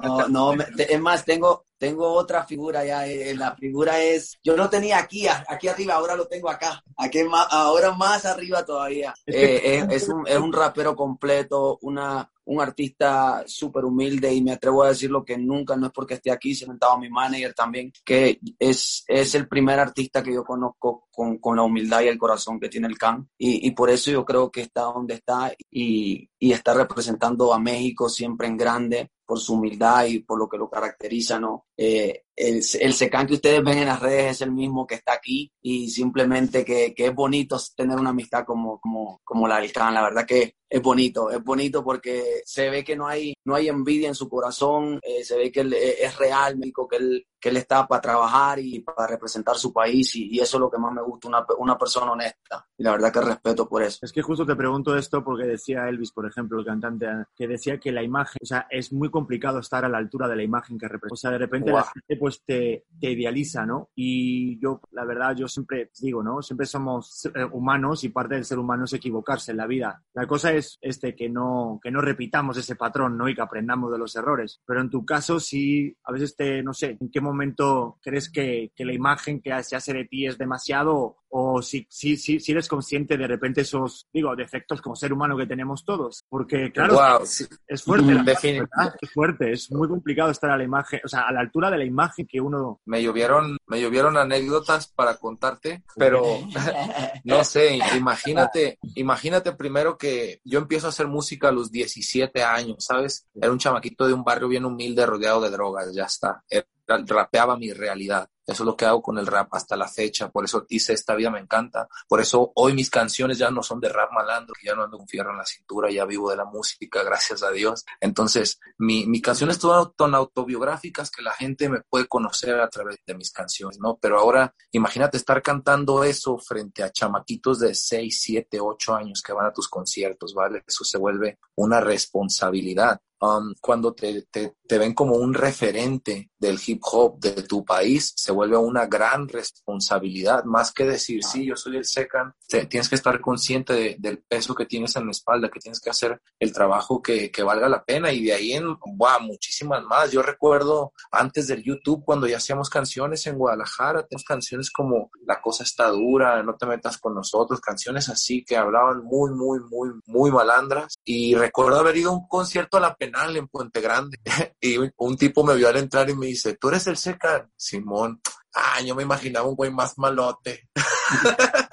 no, 0.00 0.28
no, 0.28 0.52
es 0.78 1.00
más, 1.00 1.24
tengo, 1.24 1.66
tengo 1.76 2.10
otra 2.12 2.44
figura 2.44 2.82
ya, 2.84 3.06
eh, 3.06 3.34
la 3.36 3.54
figura 3.54 4.02
es, 4.02 4.38
yo 4.42 4.56
lo 4.56 4.70
tenía 4.70 4.98
aquí, 4.98 5.26
aquí 5.28 5.68
arriba, 5.68 5.94
ahora 5.94 6.16
lo 6.16 6.26
tengo 6.26 6.48
acá, 6.48 6.82
aquí 6.96 7.22
más, 7.24 7.46
ahora 7.50 7.92
más 7.92 8.24
arriba 8.24 8.64
todavía. 8.64 9.14
Eh, 9.26 9.86
es, 9.90 10.08
un, 10.08 10.26
es 10.26 10.38
un 10.38 10.52
rapero 10.52 10.96
completo, 10.96 11.78
una, 11.82 12.30
un 12.48 12.62
artista 12.62 13.44
súper 13.46 13.84
humilde 13.84 14.32
y 14.32 14.42
me 14.42 14.52
atrevo 14.52 14.82
a 14.82 14.88
decir 14.88 15.10
lo 15.10 15.22
que 15.22 15.36
nunca, 15.36 15.76
no 15.76 15.88
es 15.88 15.92
porque 15.92 16.14
esté 16.14 16.30
aquí, 16.30 16.54
sentado 16.54 16.98
mi 16.98 17.10
manager 17.10 17.52
también, 17.52 17.92
que 18.02 18.40
es, 18.58 19.04
es 19.06 19.34
el 19.34 19.46
primer 19.46 19.78
artista 19.78 20.22
que 20.22 20.32
yo 20.32 20.44
conozco 20.44 21.08
con, 21.10 21.36
con 21.38 21.56
la 21.56 21.62
humildad 21.62 22.00
y 22.00 22.08
el 22.08 22.16
corazón 22.16 22.58
que 22.58 22.70
tiene 22.70 22.86
el 22.86 22.96
Can 22.96 23.28
y, 23.36 23.66
y, 23.66 23.72
por 23.72 23.90
eso 23.90 24.10
yo 24.10 24.24
creo 24.24 24.50
que 24.50 24.62
está 24.62 24.82
donde 24.82 25.14
está 25.14 25.52
y, 25.70 26.30
y 26.38 26.52
está 26.52 26.72
representando 26.72 27.52
a 27.52 27.58
México 27.58 28.08
siempre 28.08 28.37
en 28.46 28.56
grande 28.56 29.10
por 29.28 29.38
su 29.38 29.52
humildad 29.52 30.06
y 30.06 30.20
por 30.20 30.38
lo 30.38 30.48
que 30.48 30.56
lo 30.56 30.70
caracteriza, 30.70 31.38
¿no? 31.38 31.66
Eh, 31.76 32.22
el, 32.34 32.62
secán 32.62 33.26
que 33.26 33.34
ustedes 33.34 33.62
ven 33.62 33.78
en 33.78 33.86
las 33.86 34.00
redes 34.00 34.30
es 34.30 34.40
el 34.40 34.52
mismo 34.52 34.86
que 34.86 34.94
está 34.94 35.12
aquí 35.12 35.52
y 35.60 35.90
simplemente 35.90 36.64
que, 36.64 36.94
que 36.94 37.06
es 37.06 37.14
bonito 37.14 37.58
tener 37.76 37.98
una 37.98 38.10
amistad 38.10 38.44
como, 38.46 38.80
como, 38.80 39.20
como 39.24 39.46
la 39.46 39.60
del 39.60 39.72
Can. 39.72 39.92
La 39.92 40.02
verdad 40.02 40.24
que 40.24 40.54
es 40.70 40.82
bonito, 40.82 41.30
es 41.30 41.42
bonito 41.42 41.82
porque 41.82 42.42
se 42.44 42.70
ve 42.70 42.84
que 42.84 42.96
no 42.96 43.06
hay, 43.06 43.34
no 43.44 43.54
hay 43.54 43.68
envidia 43.68 44.08
en 44.08 44.14
su 44.14 44.28
corazón, 44.28 45.00
eh, 45.02 45.24
se 45.24 45.36
ve 45.36 45.50
que 45.50 45.60
él 45.60 45.74
es 45.74 46.16
real, 46.16 46.56
México, 46.56 46.86
que 46.86 46.96
él, 46.96 47.26
que 47.40 47.48
él 47.48 47.56
está 47.56 47.86
para 47.86 48.00
trabajar 48.00 48.58
y 48.60 48.80
para 48.80 49.06
representar 49.06 49.56
su 49.56 49.72
país 49.72 50.14
y, 50.16 50.36
y, 50.36 50.40
eso 50.40 50.56
es 50.56 50.60
lo 50.60 50.70
que 50.70 50.78
más 50.78 50.92
me 50.92 51.02
gusta, 51.02 51.28
una, 51.28 51.44
una 51.58 51.76
persona 51.76 52.12
honesta 52.12 52.66
y 52.76 52.82
la 52.82 52.92
verdad 52.92 53.12
que 53.12 53.20
respeto 53.20 53.68
por 53.68 53.82
eso. 53.82 53.98
Es 54.02 54.12
que 54.12 54.22
justo 54.22 54.46
te 54.46 54.56
pregunto 54.56 54.96
esto 54.96 55.24
porque 55.24 55.44
decía 55.44 55.88
Elvis, 55.88 56.12
por 56.12 56.26
ejemplo, 56.26 56.58
el 56.60 56.66
cantante, 56.66 57.06
que 57.34 57.48
decía 57.48 57.78
que 57.78 57.90
la 57.90 58.02
imagen, 58.02 58.38
o 58.40 58.46
sea, 58.46 58.66
es 58.70 58.92
muy 58.92 59.10
complicado 59.18 59.58
estar 59.58 59.84
a 59.84 59.88
la 59.88 59.98
altura 59.98 60.28
de 60.28 60.36
la 60.36 60.42
imagen 60.42 60.78
que 60.78 60.86
representa. 60.86 61.14
O 61.14 61.16
sea, 61.16 61.30
de 61.30 61.38
repente 61.38 61.70
wow. 61.70 61.80
la 61.80 61.86
gente 61.86 62.16
pues 62.16 62.42
te, 62.44 62.84
te, 63.00 63.10
idealiza, 63.10 63.66
¿no? 63.66 63.90
Y 63.94 64.60
yo, 64.60 64.80
la 64.92 65.04
verdad, 65.04 65.34
yo 65.34 65.48
siempre 65.48 65.90
digo, 66.00 66.22
¿no? 66.22 66.40
Siempre 66.40 66.66
somos 66.66 67.28
eh, 67.34 67.44
humanos 67.50 68.04
y 68.04 68.10
parte 68.10 68.36
del 68.36 68.44
ser 68.44 68.58
humano 68.58 68.84
es 68.84 68.92
equivocarse 68.92 69.50
en 69.50 69.56
la 69.56 69.66
vida. 69.66 70.02
La 70.14 70.26
cosa 70.26 70.52
es 70.52 70.78
este, 70.80 71.16
que, 71.16 71.28
no, 71.28 71.80
que 71.82 71.90
no 71.90 72.00
repitamos 72.00 72.56
ese 72.56 72.76
patrón, 72.76 73.18
¿no? 73.18 73.28
Y 73.28 73.34
que 73.34 73.42
aprendamos 73.42 73.90
de 73.90 73.98
los 73.98 74.14
errores. 74.14 74.60
Pero 74.64 74.80
en 74.80 74.90
tu 74.90 75.04
caso, 75.04 75.40
sí, 75.40 75.96
a 76.04 76.12
veces 76.12 76.36
te, 76.36 76.62
no 76.62 76.72
sé, 76.72 76.96
¿en 77.00 77.10
qué 77.10 77.20
momento 77.20 77.98
crees 78.00 78.30
que, 78.30 78.72
que 78.74 78.84
la 78.84 78.94
imagen 78.94 79.40
que 79.40 79.62
se 79.62 79.76
hace 79.76 79.92
de 79.92 80.04
ti 80.04 80.26
es 80.26 80.38
demasiado 80.38 81.16
o 81.30 81.62
si, 81.62 81.86
si, 81.90 82.16
si, 82.16 82.40
si, 82.40 82.52
eres 82.52 82.68
consciente 82.68 83.16
de 83.16 83.26
repente 83.26 83.60
esos, 83.62 84.06
digo, 84.12 84.34
defectos 84.34 84.80
como 84.80 84.96
ser 84.96 85.12
humano 85.12 85.36
que 85.36 85.46
tenemos 85.46 85.84
todos. 85.84 86.24
Porque, 86.28 86.72
claro, 86.72 86.94
wow, 86.94 87.26
sí. 87.26 87.44
es 87.66 87.82
fuerte. 87.82 88.14
La 88.14 88.22
¿verdad? 88.22 88.94
Es 89.00 89.12
fuerte, 89.12 89.52
es 89.52 89.70
muy 89.70 89.88
complicado 89.88 90.30
estar 90.30 90.50
a 90.50 90.56
la 90.56 90.64
imagen, 90.64 91.00
o 91.04 91.08
sea, 91.08 91.22
a 91.22 91.32
la 91.32 91.40
altura 91.40 91.70
de 91.70 91.78
la 91.78 91.84
imagen 91.84 92.26
que 92.26 92.40
uno... 92.40 92.80
Me 92.86 93.02
llovieron, 93.02 93.56
me 93.66 93.80
llovieron 93.80 94.16
anécdotas 94.16 94.88
para 94.88 95.16
contarte, 95.16 95.82
pero 95.96 96.22
no 97.24 97.44
sé, 97.44 97.78
imagínate, 97.96 98.78
imagínate 98.94 99.52
primero 99.52 99.98
que 99.98 100.40
yo 100.44 100.58
empiezo 100.58 100.86
a 100.86 100.90
hacer 100.90 101.06
música 101.06 101.48
a 101.48 101.52
los 101.52 101.70
17 101.70 102.42
años, 102.42 102.84
¿sabes? 102.84 103.26
Era 103.34 103.52
un 103.52 103.58
chamaquito 103.58 104.06
de 104.06 104.14
un 104.14 104.24
barrio 104.24 104.48
bien 104.48 104.64
humilde 104.64 105.06
rodeado 105.06 105.40
de 105.40 105.50
drogas, 105.50 105.94
ya 105.94 106.04
está 106.04 106.42
rapeaba 106.88 107.56
mi 107.56 107.72
realidad. 107.72 108.28
Eso 108.48 108.62
es 108.62 108.66
lo 108.66 108.76
que 108.76 108.86
hago 108.86 109.02
con 109.02 109.18
el 109.18 109.26
rap 109.26 109.52
hasta 109.52 109.76
la 109.76 109.86
fecha. 109.86 110.30
Por 110.30 110.46
eso 110.46 110.64
hice 110.70 110.94
Esta 110.94 111.14
Vida 111.14 111.30
Me 111.30 111.38
Encanta. 111.38 111.86
Por 112.08 112.18
eso 112.18 112.50
hoy 112.54 112.72
mis 112.72 112.88
canciones 112.88 113.36
ya 113.36 113.50
no 113.50 113.62
son 113.62 113.78
de 113.78 113.90
rap 113.90 114.10
malandro, 114.10 114.54
ya 114.64 114.74
no 114.74 114.84
ando 114.84 114.96
con 114.96 115.06
fierro 115.06 115.32
en 115.32 115.36
la 115.36 115.44
cintura, 115.44 115.90
ya 115.90 116.06
vivo 116.06 116.30
de 116.30 116.36
la 116.36 116.46
música, 116.46 117.02
gracias 117.04 117.42
a 117.42 117.50
Dios. 117.50 117.84
Entonces, 118.00 118.58
mi, 118.78 119.06
mi 119.06 119.20
canciones 119.20 119.58
son 119.58 120.14
autobiográficas 120.14 121.10
que 121.10 121.20
la 121.20 121.32
gente 121.32 121.68
me 121.68 121.82
puede 121.82 122.06
conocer 122.06 122.58
a 122.58 122.70
través 122.70 122.96
de 123.06 123.14
mis 123.14 123.30
canciones, 123.32 123.78
¿no? 123.80 123.98
Pero 124.00 124.18
ahora, 124.18 124.54
imagínate 124.72 125.18
estar 125.18 125.42
cantando 125.42 126.02
eso 126.02 126.38
frente 126.38 126.82
a 126.82 126.90
chamaquitos 126.90 127.58
de 127.58 127.74
6, 127.74 128.18
7, 128.18 128.60
8 128.60 128.94
años 128.94 129.20
que 129.20 129.34
van 129.34 129.46
a 129.46 129.52
tus 129.52 129.68
conciertos, 129.68 130.32
¿vale? 130.32 130.62
Eso 130.66 130.84
se 130.84 130.96
vuelve 130.96 131.38
una 131.54 131.80
responsabilidad. 131.80 132.98
Um, 133.20 133.52
cuando 133.60 133.94
te, 133.94 134.22
te, 134.30 134.54
te, 134.66 134.78
ven 134.78 134.94
como 134.94 135.16
un 135.16 135.34
referente 135.34 136.30
del 136.38 136.56
hip 136.64 136.80
hop 136.84 137.18
de 137.18 137.42
tu 137.42 137.64
país, 137.64 138.12
se 138.14 138.30
vuelve 138.30 138.56
una 138.56 138.86
gran 138.86 139.26
responsabilidad, 139.26 140.44
más 140.44 140.72
que 140.72 140.84
decir, 140.84 141.24
sí, 141.24 141.44
yo 141.44 141.56
soy 141.56 141.78
el 141.78 141.84
Secan, 141.84 142.32
tienes 142.46 142.88
que 142.88 142.94
estar 142.94 143.20
consciente 143.20 143.72
de, 143.72 143.96
del 143.98 144.18
peso 144.18 144.54
que 144.54 144.66
tienes 144.66 144.94
en 144.94 145.06
la 145.06 145.10
espalda, 145.10 145.50
que 145.50 145.58
tienes 145.58 145.80
que 145.80 145.90
hacer 145.90 146.20
el 146.38 146.52
trabajo 146.52 147.02
que, 147.02 147.32
que 147.32 147.42
valga 147.42 147.68
la 147.68 147.82
pena. 147.82 148.12
Y 148.12 148.24
de 148.24 148.34
ahí 148.34 148.52
en, 148.52 148.66
wow, 148.68 149.20
muchísimas 149.20 149.82
más. 149.84 150.12
Yo 150.12 150.22
recuerdo 150.22 150.92
antes 151.10 151.48
del 151.48 151.64
YouTube, 151.64 152.04
cuando 152.04 152.28
ya 152.28 152.36
hacíamos 152.36 152.70
canciones 152.70 153.26
en 153.26 153.36
Guadalajara, 153.36 154.06
tenemos 154.06 154.24
canciones 154.24 154.70
como 154.70 155.10
La 155.26 155.40
cosa 155.40 155.64
está 155.64 155.88
dura, 155.88 156.40
No 156.44 156.54
te 156.54 156.66
metas 156.66 156.98
con 156.98 157.14
nosotros, 157.14 157.60
canciones 157.60 158.08
así 158.08 158.44
que 158.44 158.56
hablaban 158.56 159.02
muy, 159.02 159.32
muy, 159.32 159.58
muy, 159.68 159.90
muy 160.06 160.30
malandras. 160.30 160.98
Y 161.04 161.34
recuerdo 161.34 161.80
haber 161.80 161.96
ido 161.96 162.10
a 162.10 162.14
un 162.14 162.28
concierto 162.28 162.76
a 162.76 162.80
la 162.80 162.94
pena 162.94 163.07
en 163.14 163.48
Puente 163.48 163.80
Grande. 163.80 164.18
y 164.60 164.76
un 164.96 165.16
tipo 165.16 165.44
me 165.44 165.54
vio 165.54 165.68
al 165.68 165.76
entrar 165.76 166.08
y 166.10 166.14
me 166.14 166.26
dice, 166.26 166.54
¿tú 166.54 166.68
eres 166.68 166.86
el 166.86 166.96
seca? 166.96 167.48
Simón. 167.56 168.20
Ah, 168.54 168.80
yo 168.80 168.94
me 168.94 169.02
imaginaba 169.02 169.48
un 169.48 169.54
güey 169.54 169.70
más 169.70 169.98
malote. 169.98 170.68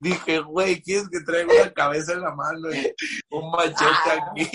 Dije, 0.00 0.40
güey, 0.40 0.82
¿quieres 0.82 1.08
que 1.10 1.20
traiga 1.20 1.52
una 1.62 1.72
cabeza 1.72 2.12
en 2.14 2.22
la 2.22 2.34
mano 2.34 2.72
y 2.72 2.92
un 3.30 3.50
machete 3.50 3.84
ah. 3.84 4.30
aquí? 4.30 4.48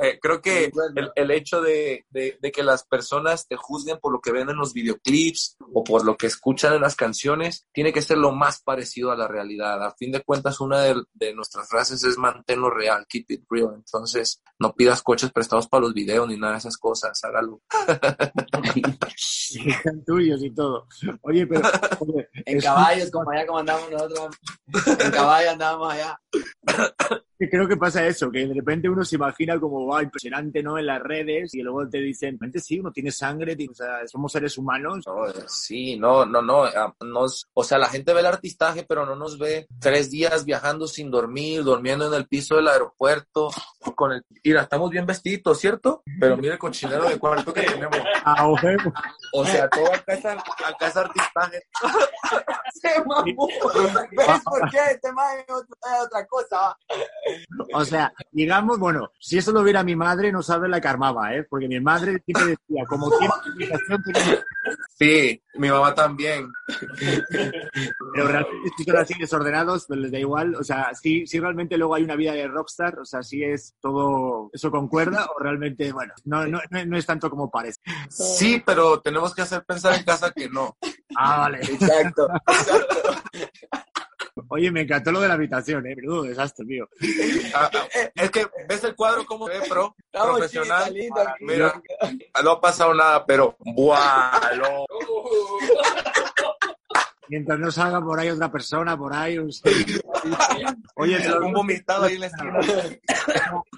Eh, 0.00 0.18
creo 0.20 0.40
que 0.40 0.66
el, 0.94 1.10
el 1.14 1.30
hecho 1.30 1.60
de, 1.60 2.04
de, 2.10 2.38
de, 2.40 2.52
que 2.52 2.62
las 2.62 2.84
personas 2.84 3.46
te 3.48 3.56
juzguen 3.56 3.98
por 3.98 4.12
lo 4.12 4.20
que 4.20 4.32
ven 4.32 4.48
en 4.48 4.56
los 4.56 4.72
videoclips 4.72 5.56
o 5.72 5.82
por 5.82 6.04
lo 6.04 6.16
que 6.16 6.26
escuchan 6.26 6.74
en 6.74 6.82
las 6.82 6.96
canciones 6.96 7.66
tiene 7.72 7.92
que 7.92 8.02
ser 8.02 8.18
lo 8.18 8.32
más 8.32 8.62
parecido 8.62 9.10
a 9.10 9.16
la 9.16 9.26
realidad. 9.26 9.82
A 9.82 9.94
fin 9.94 10.12
de 10.12 10.22
cuentas, 10.22 10.60
una 10.60 10.80
de, 10.80 11.02
de 11.14 11.34
nuestras 11.34 11.68
frases 11.68 12.04
es 12.04 12.16
manténlo 12.18 12.70
real, 12.70 13.06
keep 13.08 13.26
it 13.28 13.44
real. 13.50 13.72
Entonces, 13.74 14.42
no 14.58 14.74
pidas 14.74 15.02
coches 15.02 15.32
prestados 15.32 15.68
para 15.68 15.82
los 15.82 15.94
videos 15.94 16.28
ni 16.28 16.36
nada 16.36 16.54
de 16.54 16.58
esas 16.58 16.76
cosas, 16.76 17.22
hágalo. 17.24 17.62
Están 19.66 20.04
tuyos 20.04 20.42
y 20.42 20.50
todo. 20.54 20.86
Oye, 21.22 21.46
pero... 21.46 21.62
en 22.56 22.62
caballos, 22.62 23.10
como 23.10 23.30
allá 23.30 23.46
como 23.46 23.58
andamos 23.58 23.90
nosotros. 23.90 24.36
En 24.98 25.10
caballo 25.10 25.50
andábamos 25.50 25.92
allá. 25.92 26.20
Creo 27.38 27.68
que 27.68 27.76
pasa 27.76 28.06
eso, 28.06 28.30
que 28.30 28.46
de 28.46 28.54
repente 28.54 28.88
uno 28.88 29.04
se 29.04 29.16
imagina 29.16 29.60
como 29.60 29.86
va 29.86 30.02
impresionante, 30.02 30.62
¿no? 30.62 30.78
En 30.78 30.86
las 30.86 31.02
redes 31.02 31.54
y 31.54 31.60
luego 31.60 31.86
te 31.86 31.98
dicen, 31.98 32.34
repente 32.34 32.60
sí, 32.60 32.80
uno 32.80 32.90
tiene 32.90 33.10
sangre, 33.10 33.54
o 33.70 33.74
sea, 33.74 34.06
somos 34.06 34.32
seres 34.32 34.56
humanos. 34.56 35.04
sí, 35.46 35.98
no, 35.98 36.24
no, 36.24 36.40
no, 36.40 36.64
ah, 36.64 36.94
nos, 37.04 37.46
o 37.52 37.62
sea, 37.62 37.76
la 37.76 37.88
gente 37.88 38.14
ve 38.14 38.20
el 38.20 38.26
artistaje, 38.26 38.86
pero 38.88 39.04
no 39.04 39.16
nos 39.16 39.38
ve 39.38 39.66
tres 39.78 40.10
días 40.10 40.46
viajando 40.46 40.86
sin 40.86 41.10
dormir, 41.10 41.62
durmiendo 41.62 42.06
en 42.06 42.14
el 42.14 42.26
piso 42.26 42.56
del 42.56 42.68
aeropuerto, 42.68 43.50
con 43.94 44.12
el, 44.12 44.24
mira, 44.42 44.62
estamos 44.62 44.90
bien 44.90 45.04
vestidos, 45.04 45.58
¿cierto? 45.58 46.02
Pero 46.18 46.38
mira 46.38 46.54
el 46.54 46.58
cochinero 46.58 47.06
de 47.06 47.18
cuarto 47.18 47.52
que 47.52 47.62
tenemos. 47.62 47.98
Ah, 48.24 48.48
o 48.48 49.44
sea, 49.44 49.68
todo 49.68 49.92
acá 49.92 50.14
es, 50.14 50.24
acá 50.24 50.86
es 50.86 50.96
artistaje. 50.96 51.62
¿Ves 52.82 54.40
por 54.44 54.70
qué? 54.70 54.78
Este 54.92 55.12
más 55.12 55.34
es 55.36 56.04
otra 56.04 56.26
cosa. 56.26 56.76
O 57.74 57.84
sea, 57.84 58.12
digamos, 58.30 58.78
bueno, 58.78 59.10
si 59.18 59.38
eso 59.38 59.52
lo 59.52 59.62
viera 59.62 59.82
mi 59.82 59.96
madre, 59.96 60.32
no 60.32 60.42
sabe 60.42 60.68
la 60.68 60.80
que 60.80 60.88
armaba, 60.88 61.34
¿eh? 61.34 61.44
Porque 61.44 61.68
mi 61.68 61.80
madre 61.80 62.22
siempre 62.24 62.56
decía, 62.56 62.84
como 62.88 63.10
tiene... 63.10 63.32
Sí, 64.98 65.42
mi 65.58 65.68
mamá 65.68 65.94
también. 65.94 66.52
Pero 68.14 68.28
realmente 68.28 68.70
si 68.76 68.84
son 68.84 68.96
así 68.96 69.14
desordenados, 69.18 69.86
pues 69.86 70.00
les 70.00 70.12
da 70.12 70.18
igual. 70.18 70.54
O 70.54 70.64
sea, 70.64 70.92
si, 70.94 71.26
si 71.26 71.38
realmente 71.38 71.76
luego 71.76 71.94
hay 71.94 72.04
una 72.04 72.16
vida 72.16 72.32
de 72.32 72.48
rockstar, 72.48 72.98
o 72.98 73.04
sea, 73.04 73.22
si 73.22 73.42
es 73.42 73.74
todo, 73.80 74.50
eso 74.52 74.70
concuerda 74.70 75.26
o 75.34 75.38
realmente, 75.38 75.92
bueno, 75.92 76.12
no, 76.24 76.46
no, 76.46 76.60
no 76.86 76.96
es 76.96 77.06
tanto 77.06 77.30
como 77.30 77.50
parece. 77.50 77.80
Sí, 78.08 78.62
pero 78.64 79.00
tenemos 79.00 79.34
que 79.34 79.42
hacer 79.42 79.64
pensar 79.64 79.94
en 79.94 80.04
casa 80.04 80.30
que 80.32 80.48
no. 80.48 80.76
Ah, 81.16 81.38
vale. 81.38 81.58
Exacto. 81.58 82.28
exacto. 82.46 83.22
Oye, 84.48 84.70
me 84.70 84.82
encantó 84.82 85.12
lo 85.12 85.20
de 85.20 85.28
la 85.28 85.34
habitación, 85.34 85.86
¿eh? 85.86 85.96
Menudo 85.96 86.22
desastre, 86.22 86.66
tío. 86.66 86.88
Ah, 87.54 87.70
es 88.14 88.30
que, 88.30 88.46
¿ves 88.68 88.84
el 88.84 88.94
cuadro 88.94 89.24
cómo 89.24 89.46
se 89.46 89.58
ve, 89.58 89.68
pro? 89.68 89.94
profesional. 90.12 90.94
Mira, 91.40 91.82
no 92.44 92.50
ha 92.50 92.60
pasado 92.60 92.92
nada, 92.94 93.24
pero 93.24 93.56
¡buah! 93.60 94.40
Mientras 97.28 97.58
no 97.58 97.70
salga 97.70 98.00
por 98.00 98.18
ahí 98.18 98.30
otra 98.30 98.50
persona, 98.50 98.96
por 98.96 99.14
ahí. 99.14 99.38
Un... 99.38 99.50
Oye, 100.96 101.18
un 101.38 101.52
vomitado 101.52 102.04
ahí 102.04 102.14
en 102.14 102.20
la 102.20 102.26
esquina. 102.26 102.58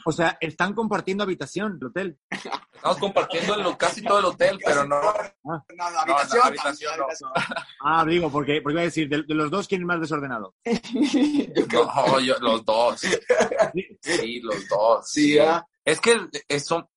O 0.04 0.12
sea, 0.12 0.36
están 0.40 0.74
compartiendo 0.74 1.24
habitación, 1.24 1.78
el 1.80 1.86
hotel. 1.86 2.18
Estamos 2.30 2.98
compartiendo 2.98 3.78
casi 3.78 4.02
todo 4.02 4.18
el 4.20 4.24
hotel, 4.26 4.58
pero 4.64 4.84
no. 4.84 4.96
Ah. 4.96 5.32
No, 5.44 5.90
no, 5.90 5.98
habitación. 5.98 6.40
No, 6.40 6.44
habitación 6.44 6.92
no. 6.98 7.06
Ah, 7.84 8.04
digo, 8.06 8.30
porque, 8.30 8.60
porque 8.62 8.74
iba 8.74 8.82
a 8.82 8.84
decir, 8.84 9.08
de, 9.08 9.22
de, 9.22 9.34
los 9.34 9.50
dos, 9.50 9.66
¿quién 9.66 9.82
es 9.82 9.86
más 9.86 10.00
desordenado? 10.00 10.54
no, 10.64 12.20
yo, 12.20 12.36
los 12.40 12.64
dos. 12.64 13.00
Sí, 14.00 14.40
los 14.40 14.68
dos. 14.68 15.08
Sí, 15.08 15.32
sí. 15.32 15.38
¿eh? 15.38 15.60
Es 15.88 16.00
que 16.02 16.20
eso, 16.48 16.90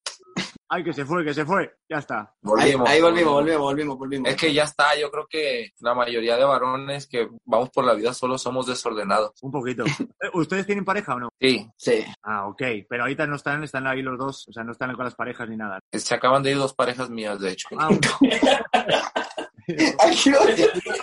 Ay, 0.74 0.86
que 0.86 0.94
se 0.94 1.04
fue, 1.04 1.26
que 1.26 1.34
se 1.34 1.44
fue. 1.44 1.70
Ya 1.90 1.98
está. 1.98 2.34
Volvimos. 2.42 2.88
Ahí, 2.88 2.96
ahí 2.96 3.02
volvimos, 3.02 3.34
volvimos, 3.34 3.62
volvimos, 3.62 3.98
volvimos. 3.98 4.30
Es 4.30 4.38
que 4.38 4.54
ya 4.54 4.64
está. 4.64 4.98
Yo 4.98 5.12
creo 5.12 5.28
que 5.30 5.72
la 5.82 5.94
mayoría 5.94 6.38
de 6.38 6.46
varones 6.46 7.08
que 7.08 7.28
vamos 7.44 7.70
por 7.72 7.84
la 7.84 7.94
vida 7.94 8.14
solo 8.14 8.38
somos 8.38 8.68
desordenados. 8.68 9.32
Un 9.42 9.52
poquito. 9.52 9.84
Eh, 9.86 10.30
¿Ustedes 10.34 10.66
tienen 10.66 10.86
pareja 10.86 11.16
o 11.16 11.20
no? 11.20 11.30
Sí. 11.42 11.70
Sí. 11.76 12.06
Ah, 12.24 12.48
ok. 12.48 12.62
Pero 12.88 13.04
ahorita 13.04 13.28
no 13.28 13.36
están, 13.36 13.62
están 13.66 13.86
ahí 13.86 14.02
los 14.02 14.18
dos. 14.18 14.48
O 14.48 14.54
sea, 14.54 14.64
no 14.64 14.72
están 14.72 14.94
con 14.96 15.04
las 15.04 15.16
parejas 15.16 15.50
ni 15.50 15.58
nada. 15.58 15.80
Se 15.92 16.16
acaban 16.16 16.42
de 16.42 16.52
ir 16.52 16.58
dos 16.58 16.74
parejas 16.74 17.10
mías, 17.10 17.38
de 17.42 17.52
hecho. 17.52 17.68
Ah, 17.78 17.90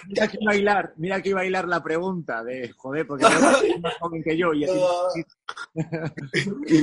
mira 0.08 0.24
aquí 0.24 0.38
bailar, 0.44 0.92
mira 0.96 1.16
aquí 1.16 1.32
bailar 1.32 1.68
la 1.68 1.82
pregunta 1.82 2.42
de 2.42 2.72
joder, 2.76 3.06
porque 3.06 3.26
es 3.74 3.80
más 3.80 3.94
joven 3.98 4.22
que 4.22 4.36
yo. 4.36 4.52
Y 4.52 4.64
así... 4.64 4.80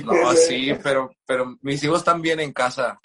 no, 0.04 0.34
sí, 0.34 0.74
pero, 0.84 1.12
pero 1.26 1.58
mis 1.62 1.84
hijos 1.84 2.00
están 2.00 2.22
bien 2.22 2.40
en 2.40 2.54
casa. 2.54 3.00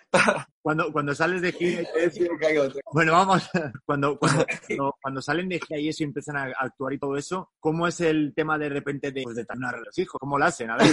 Cuando, 0.62 0.92
cuando 0.92 1.14
sales 1.14 1.40
de 1.40 1.52
gira, 1.52 1.88
bueno, 2.92 3.12
vamos, 3.12 3.48
cuando, 3.86 4.18
cuando, 4.18 4.94
cuando, 5.00 5.22
salen 5.22 5.48
de 5.48 5.58
gira 5.58 5.80
y 5.80 5.88
eso 5.88 6.02
y 6.02 6.06
empiezan 6.06 6.36
a 6.36 6.52
actuar 6.58 6.92
y 6.92 6.98
todo 6.98 7.16
eso, 7.16 7.50
¿cómo 7.58 7.86
es 7.86 8.00
el 8.00 8.34
tema 8.34 8.58
de 8.58 8.68
repente 8.68 9.10
de, 9.10 9.22
pues, 9.22 9.36
de 9.36 9.46
tener 9.46 9.74
a 9.74 9.78
los 9.78 9.98
hijos? 9.98 10.18
¿Cómo 10.20 10.38
lo 10.38 10.44
hacen? 10.44 10.70
A 10.70 10.76
ver. 10.76 10.88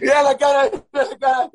Mira 0.00 0.22
la 0.22 0.36
cara, 0.36 0.70
mira 0.92 1.06
la 1.06 1.18
cara. 1.18 1.50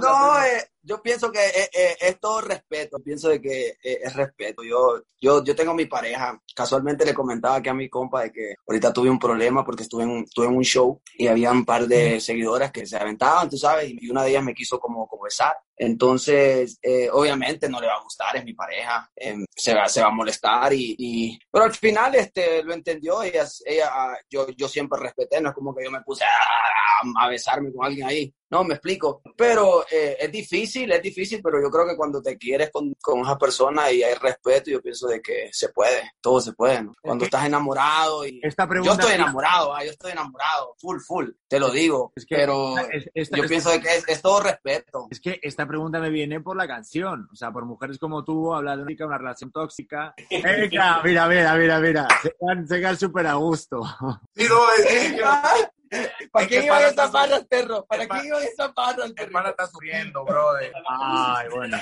No, 0.00 0.42
eh, 0.42 0.64
yo 0.88 1.02
pienso 1.02 1.30
que 1.30 1.38
eh, 1.38 1.68
eh, 1.72 1.96
es 2.00 2.18
todo 2.18 2.40
respeto, 2.40 2.98
pienso 2.98 3.28
de 3.28 3.40
que 3.42 3.68
eh, 3.82 3.98
es 4.02 4.14
respeto. 4.14 4.62
Yo, 4.62 5.02
yo, 5.20 5.44
yo 5.44 5.54
tengo 5.54 5.74
mi 5.74 5.84
pareja, 5.84 6.40
casualmente 6.54 7.04
le 7.04 7.12
comentaba 7.12 7.56
aquí 7.56 7.68
a 7.68 7.74
mi 7.74 7.90
compa 7.90 8.22
de 8.22 8.32
que 8.32 8.54
ahorita 8.66 8.92
tuve 8.92 9.10
un 9.10 9.18
problema 9.18 9.64
porque 9.64 9.82
estuve 9.82 10.04
en, 10.04 10.24
estuve 10.24 10.46
en 10.46 10.56
un 10.56 10.64
show 10.64 11.00
y 11.18 11.26
había 11.26 11.52
un 11.58 11.64
par 11.64 11.86
de 11.86 12.20
seguidoras 12.20 12.72
que 12.72 12.86
se 12.86 12.96
aventaban, 12.96 13.48
tú 13.48 13.56
sabes, 13.56 13.90
y 13.90 14.10
una 14.10 14.22
de 14.22 14.30
ellas 14.30 14.44
me 14.44 14.54
quiso 14.54 14.78
como, 14.78 15.06
como 15.06 15.24
besar. 15.24 15.56
Entonces, 15.76 16.78
eh, 16.82 17.08
obviamente 17.12 17.68
no 17.68 17.80
le 17.80 17.86
va 17.86 17.94
a 17.94 18.02
gustar, 18.02 18.36
es 18.36 18.44
mi 18.44 18.54
pareja, 18.54 19.08
eh, 19.14 19.36
se, 19.54 19.74
va, 19.74 19.88
se 19.88 20.00
va 20.00 20.08
a 20.08 20.10
molestar 20.12 20.72
y, 20.72 20.94
y, 20.98 21.38
Pero 21.50 21.64
al 21.66 21.74
final 21.74 22.14
este, 22.16 22.62
lo 22.64 22.74
entendió, 22.74 23.22
ella, 23.22 23.44
ella 23.64 23.90
yo, 24.28 24.48
yo 24.50 24.68
siempre 24.68 24.98
respeté, 25.00 25.40
no 25.40 25.50
es 25.50 25.54
como 25.54 25.74
que 25.74 25.84
yo 25.84 25.90
me 25.90 26.02
puse 26.02 26.24
a, 26.24 27.24
a 27.24 27.28
besarme 27.28 27.72
con 27.72 27.86
alguien 27.86 28.06
ahí. 28.08 28.34
No, 28.50 28.64
me 28.64 28.74
explico. 28.74 29.22
Pero 29.36 29.84
eh, 29.90 30.16
es 30.20 30.32
difícil, 30.32 30.90
es 30.90 31.02
difícil, 31.02 31.40
pero 31.42 31.60
yo 31.62 31.70
creo 31.70 31.86
que 31.86 31.96
cuando 31.96 32.22
te 32.22 32.36
quieres 32.36 32.70
con, 32.70 32.94
con 33.00 33.20
esa 33.20 33.36
persona 33.36 33.90
y 33.90 34.02
hay 34.02 34.14
respeto, 34.14 34.70
yo 34.70 34.80
pienso 34.80 35.06
de 35.06 35.20
que 35.20 35.50
se 35.52 35.68
puede, 35.68 36.12
todo 36.20 36.40
se 36.40 36.52
puede. 36.52 36.82
¿no? 36.82 36.92
Cuando 37.00 37.24
estás 37.24 37.46
enamorado 37.46 38.26
y... 38.26 38.40
Esta 38.42 38.68
yo 38.82 38.92
estoy 38.92 39.12
enamorado, 39.12 39.78
¿eh? 39.78 39.86
yo 39.86 39.90
estoy 39.90 40.12
enamorado, 40.12 40.74
full, 40.78 40.98
full, 41.00 41.28
te 41.46 41.60
lo 41.60 41.70
digo. 41.70 42.12
Es 42.16 42.24
que 42.24 42.36
pero 42.36 42.76
esta, 42.78 43.36
yo 43.36 43.42
esta, 43.42 43.48
pienso 43.48 43.70
de 43.70 43.80
que 43.80 43.96
es, 43.96 44.08
es, 44.08 44.22
todo 44.22 44.40
respeto. 44.40 45.08
Es 45.10 45.20
que 45.20 45.38
esta 45.42 45.66
pregunta 45.66 45.98
me 46.00 46.10
viene 46.10 46.40
por 46.40 46.56
la 46.56 46.66
canción, 46.66 47.28
o 47.32 47.36
sea, 47.36 47.50
por 47.50 47.64
mujeres 47.64 47.98
como 47.98 48.24
tú, 48.24 48.54
hablar 48.54 48.78
de 48.78 49.04
una 49.04 49.18
relación 49.18 49.50
tóxica. 49.50 50.14
Venga, 50.30 51.00
mira, 51.04 51.28
mira, 51.28 51.54
mira, 51.54 51.80
mira, 51.80 52.08
se 52.66 52.76
quedan 52.76 52.96
súper 52.96 53.26
a 53.26 53.34
gusto. 53.34 53.82
Sí, 54.34 54.46
no, 54.48 54.72
es, 54.72 55.68
¿Para 56.32 56.44
Es 56.44 56.50
qué 56.50 56.68
para- 56.68 56.88
esas 56.88 57.12
barras, 57.12 57.44
perro? 57.50 57.84
¿Para 57.86 58.02
qué 58.02 58.08
pa- 58.08 58.24
iban 58.24 58.42
esas 58.42 58.74
barras, 58.74 59.06
El 59.06 59.14
perro? 59.14 59.32
pana 59.32 59.48
está 59.50 59.66
sufriendo, 59.66 60.24
brother. 60.24 60.72
Ay, 61.00 61.48
bueno. 61.54 61.78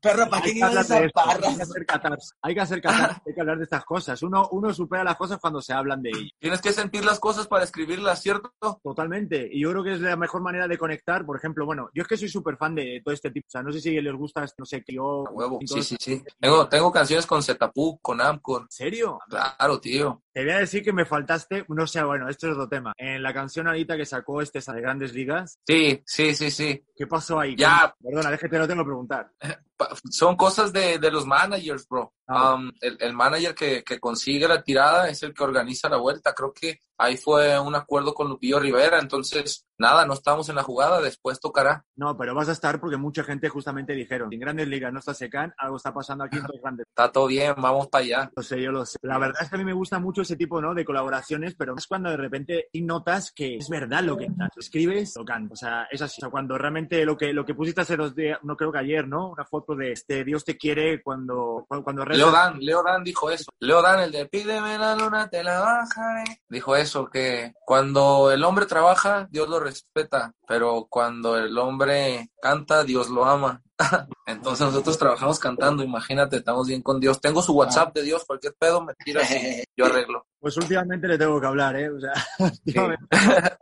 Perro, 0.00 0.28
¿para 0.28 0.42
qué 0.42 0.52
de 0.54 0.58
esas 0.60 0.90
esto, 0.90 1.20
Hay 1.20 1.56
que 1.56 1.62
hacer 1.62 1.86
catarsis. 1.86 2.32
Hay 2.42 2.54
que 2.54 2.60
hacer 2.60 2.80
catarsis, 2.82 3.22
hay 3.26 3.34
que 3.34 3.40
hablar 3.40 3.58
de 3.58 3.64
estas 3.64 3.84
cosas. 3.84 4.22
Uno, 4.22 4.48
uno 4.52 4.72
supera 4.72 5.04
las 5.04 5.16
cosas 5.16 5.38
cuando 5.38 5.60
se 5.60 5.72
hablan 5.72 6.02
de 6.02 6.10
ellas. 6.10 6.30
Tienes 6.38 6.60
que 6.60 6.72
sentir 6.72 7.04
las 7.04 7.18
cosas 7.20 7.46
para 7.46 7.64
escribirlas, 7.64 8.20
¿cierto? 8.22 8.52
Totalmente. 8.82 9.48
Y 9.50 9.60
yo 9.62 9.70
creo 9.70 9.84
que 9.84 9.92
es 9.94 10.00
la 10.00 10.16
mejor 10.16 10.42
manera 10.42 10.68
de 10.68 10.78
conectar. 10.78 11.24
Por 11.24 11.36
ejemplo, 11.36 11.66
bueno, 11.66 11.88
yo 11.94 12.02
es 12.02 12.08
que 12.08 12.16
soy 12.16 12.28
súper 12.28 12.56
fan 12.56 12.74
de 12.74 13.00
todo 13.04 13.14
este 13.14 13.30
tipo. 13.30 13.46
O 13.46 13.50
sea, 13.50 13.62
no 13.62 13.72
sé 13.72 13.80
si 13.80 14.00
les 14.00 14.14
gusta, 14.14 14.44
no 14.58 14.64
sé, 14.64 14.82
que 14.82 14.94
yo... 14.94 15.24
A 15.26 15.30
huevo. 15.30 15.58
Sí, 15.60 15.66
todo 15.66 15.82
sí, 15.82 15.96
sí. 16.00 16.22
Tengo, 16.40 16.68
tengo 16.68 16.92
canciones 16.92 17.26
con 17.26 17.42
Zetapu, 17.42 17.98
con 18.00 18.20
Amcor. 18.20 18.62
¿En 18.62 18.70
serio? 18.70 19.18
Claro, 19.28 19.80
tío. 19.80 20.22
Te 20.34 20.44
voy 20.44 20.52
a 20.52 20.58
decir 20.60 20.82
que 20.82 20.94
me 20.94 21.04
faltaste, 21.04 21.66
no 21.68 21.86
sé, 21.86 22.02
bueno, 22.02 22.26
esto 22.28 22.46
es 22.46 22.52
otro 22.54 22.66
tema. 22.68 22.94
En 22.96 23.22
la 23.22 23.34
canción 23.34 23.66
ahorita 23.68 23.98
que 23.98 24.06
sacó 24.06 24.40
este 24.40 24.60
de 24.60 24.80
Grandes 24.80 25.12
Ligas, 25.12 25.58
Sí, 25.66 26.02
sí, 26.06 26.34
sí, 26.34 26.50
sí. 26.50 26.82
¿qué 26.96 27.06
pasó 27.06 27.38
ahí? 27.38 27.54
Ya. 27.54 27.94
Perdona, 28.02 28.30
déjate, 28.30 28.58
lo 28.58 28.66
tengo 28.66 28.82
que 28.82 28.86
preguntar. 28.86 29.30
Son 30.10 30.36
cosas 30.36 30.72
de, 30.72 30.98
de 30.98 31.10
los 31.10 31.26
managers, 31.26 31.86
bro. 31.88 32.12
Ah. 32.28 32.54
Um, 32.54 32.70
el, 32.80 32.96
el 33.00 33.12
manager 33.12 33.54
que, 33.54 33.82
que 33.82 33.98
consigue 33.98 34.48
la 34.48 34.62
tirada 34.62 35.08
es 35.08 35.22
el 35.22 35.34
que 35.34 35.44
organiza 35.44 35.88
la 35.88 35.96
vuelta. 35.96 36.34
Creo 36.34 36.52
que 36.52 36.78
ahí 36.98 37.16
fue 37.16 37.58
un 37.58 37.74
acuerdo 37.74 38.14
con 38.14 38.28
Lupillo 38.28 38.60
Rivera. 38.60 38.98
Entonces, 38.98 39.66
nada, 39.78 40.06
no 40.06 40.14
estamos 40.14 40.48
en 40.48 40.56
la 40.56 40.62
jugada. 40.62 41.00
Después 41.00 41.40
tocará. 41.40 41.84
No, 41.96 42.16
pero 42.16 42.34
vas 42.34 42.48
a 42.48 42.52
estar 42.52 42.80
porque 42.80 42.96
mucha 42.96 43.24
gente 43.24 43.48
justamente 43.48 43.92
dijeron, 43.92 44.32
en 44.32 44.40
Grandes 44.40 44.68
Ligas 44.68 44.92
no 44.92 45.00
está 45.00 45.14
Secan, 45.14 45.52
algo 45.58 45.76
está 45.76 45.92
pasando 45.92 46.24
aquí 46.24 46.36
en 46.36 46.44
los 46.44 46.60
grandes. 46.62 46.86
Está 46.88 47.10
todo 47.10 47.26
bien, 47.26 47.54
vamos 47.58 47.88
para 47.88 48.04
allá. 48.04 48.30
Lo 48.34 48.42
sé, 48.42 48.62
yo 48.62 48.72
lo 48.72 48.86
sé. 48.86 48.98
La 49.02 49.18
verdad 49.18 49.42
es 49.42 49.50
que 49.50 49.56
a 49.56 49.58
mí 49.58 49.64
me 49.64 49.72
gusta 49.72 49.98
mucho 49.98 50.22
ese 50.22 50.36
tipo, 50.36 50.60
¿no? 50.60 50.74
De 50.74 50.84
colaboraciones, 50.84 51.54
pero 51.54 51.74
es 51.76 51.86
cuando 51.86 52.10
de 52.10 52.16
repente 52.16 52.68
notas 52.74 53.32
que 53.32 53.56
es 53.56 53.68
verdad 53.68 54.02
lo 54.02 54.16
que 54.16 54.26
cantas. 54.26 54.50
escribes, 54.56 55.14
lo 55.16 55.24
cantas. 55.24 55.52
O 55.52 55.56
sea, 55.56 55.86
es 55.90 56.02
así. 56.02 56.20
O 56.20 56.22
sea, 56.22 56.30
cuando 56.30 56.56
realmente 56.58 57.04
lo 57.04 57.16
que, 57.16 57.32
lo 57.32 57.44
que 57.44 57.54
pusiste 57.54 57.82
hace 57.82 57.96
dos 57.96 58.14
días, 58.14 58.38
no 58.42 58.56
creo 58.56 58.72
que 58.72 58.78
ayer, 58.78 59.06
¿no? 59.06 59.30
Una 59.30 59.44
foto 59.44 59.71
de 59.76 59.92
este 59.92 60.24
Dios 60.24 60.44
te 60.44 60.56
quiere 60.56 61.02
cuando, 61.02 61.66
cuando. 61.68 62.04
Leo 62.04 62.30
Dan, 62.30 62.58
Leo 62.60 62.82
Dan 62.82 63.04
dijo 63.04 63.30
eso. 63.30 63.50
Leo 63.60 63.82
Dan, 63.82 64.00
el 64.00 64.12
de 64.12 64.26
pídeme 64.26 64.78
la 64.78 64.96
luna, 64.96 65.28
te 65.28 65.42
la 65.42 65.60
bajaré. 65.60 66.24
Dijo 66.48 66.76
eso, 66.76 67.08
que 67.08 67.54
cuando 67.64 68.30
el 68.30 68.44
hombre 68.44 68.66
trabaja, 68.66 69.28
Dios 69.30 69.48
lo 69.48 69.60
respeta, 69.60 70.34
pero 70.46 70.86
cuando 70.88 71.36
el 71.36 71.56
hombre 71.58 72.30
canta, 72.40 72.84
Dios 72.84 73.08
lo 73.08 73.24
ama. 73.24 73.62
Entonces 74.26 74.66
nosotros 74.66 74.98
trabajamos 74.98 75.38
cantando, 75.38 75.82
imagínate, 75.82 76.36
estamos 76.36 76.68
bien 76.68 76.82
con 76.82 77.00
Dios. 77.00 77.20
Tengo 77.20 77.42
su 77.42 77.54
WhatsApp 77.54 77.94
de 77.94 78.02
Dios, 78.02 78.24
cualquier 78.24 78.54
pedo 78.58 78.82
me 78.82 78.94
tira 78.94 79.20
yo 79.76 79.86
arreglo. 79.86 80.26
Pues 80.38 80.56
últimamente 80.56 81.06
le 81.06 81.18
tengo 81.18 81.40
que 81.40 81.46
hablar, 81.46 81.76
¿eh? 81.76 81.90
O 81.90 82.00
sea, 82.00 82.12
últimamente, 82.38 83.06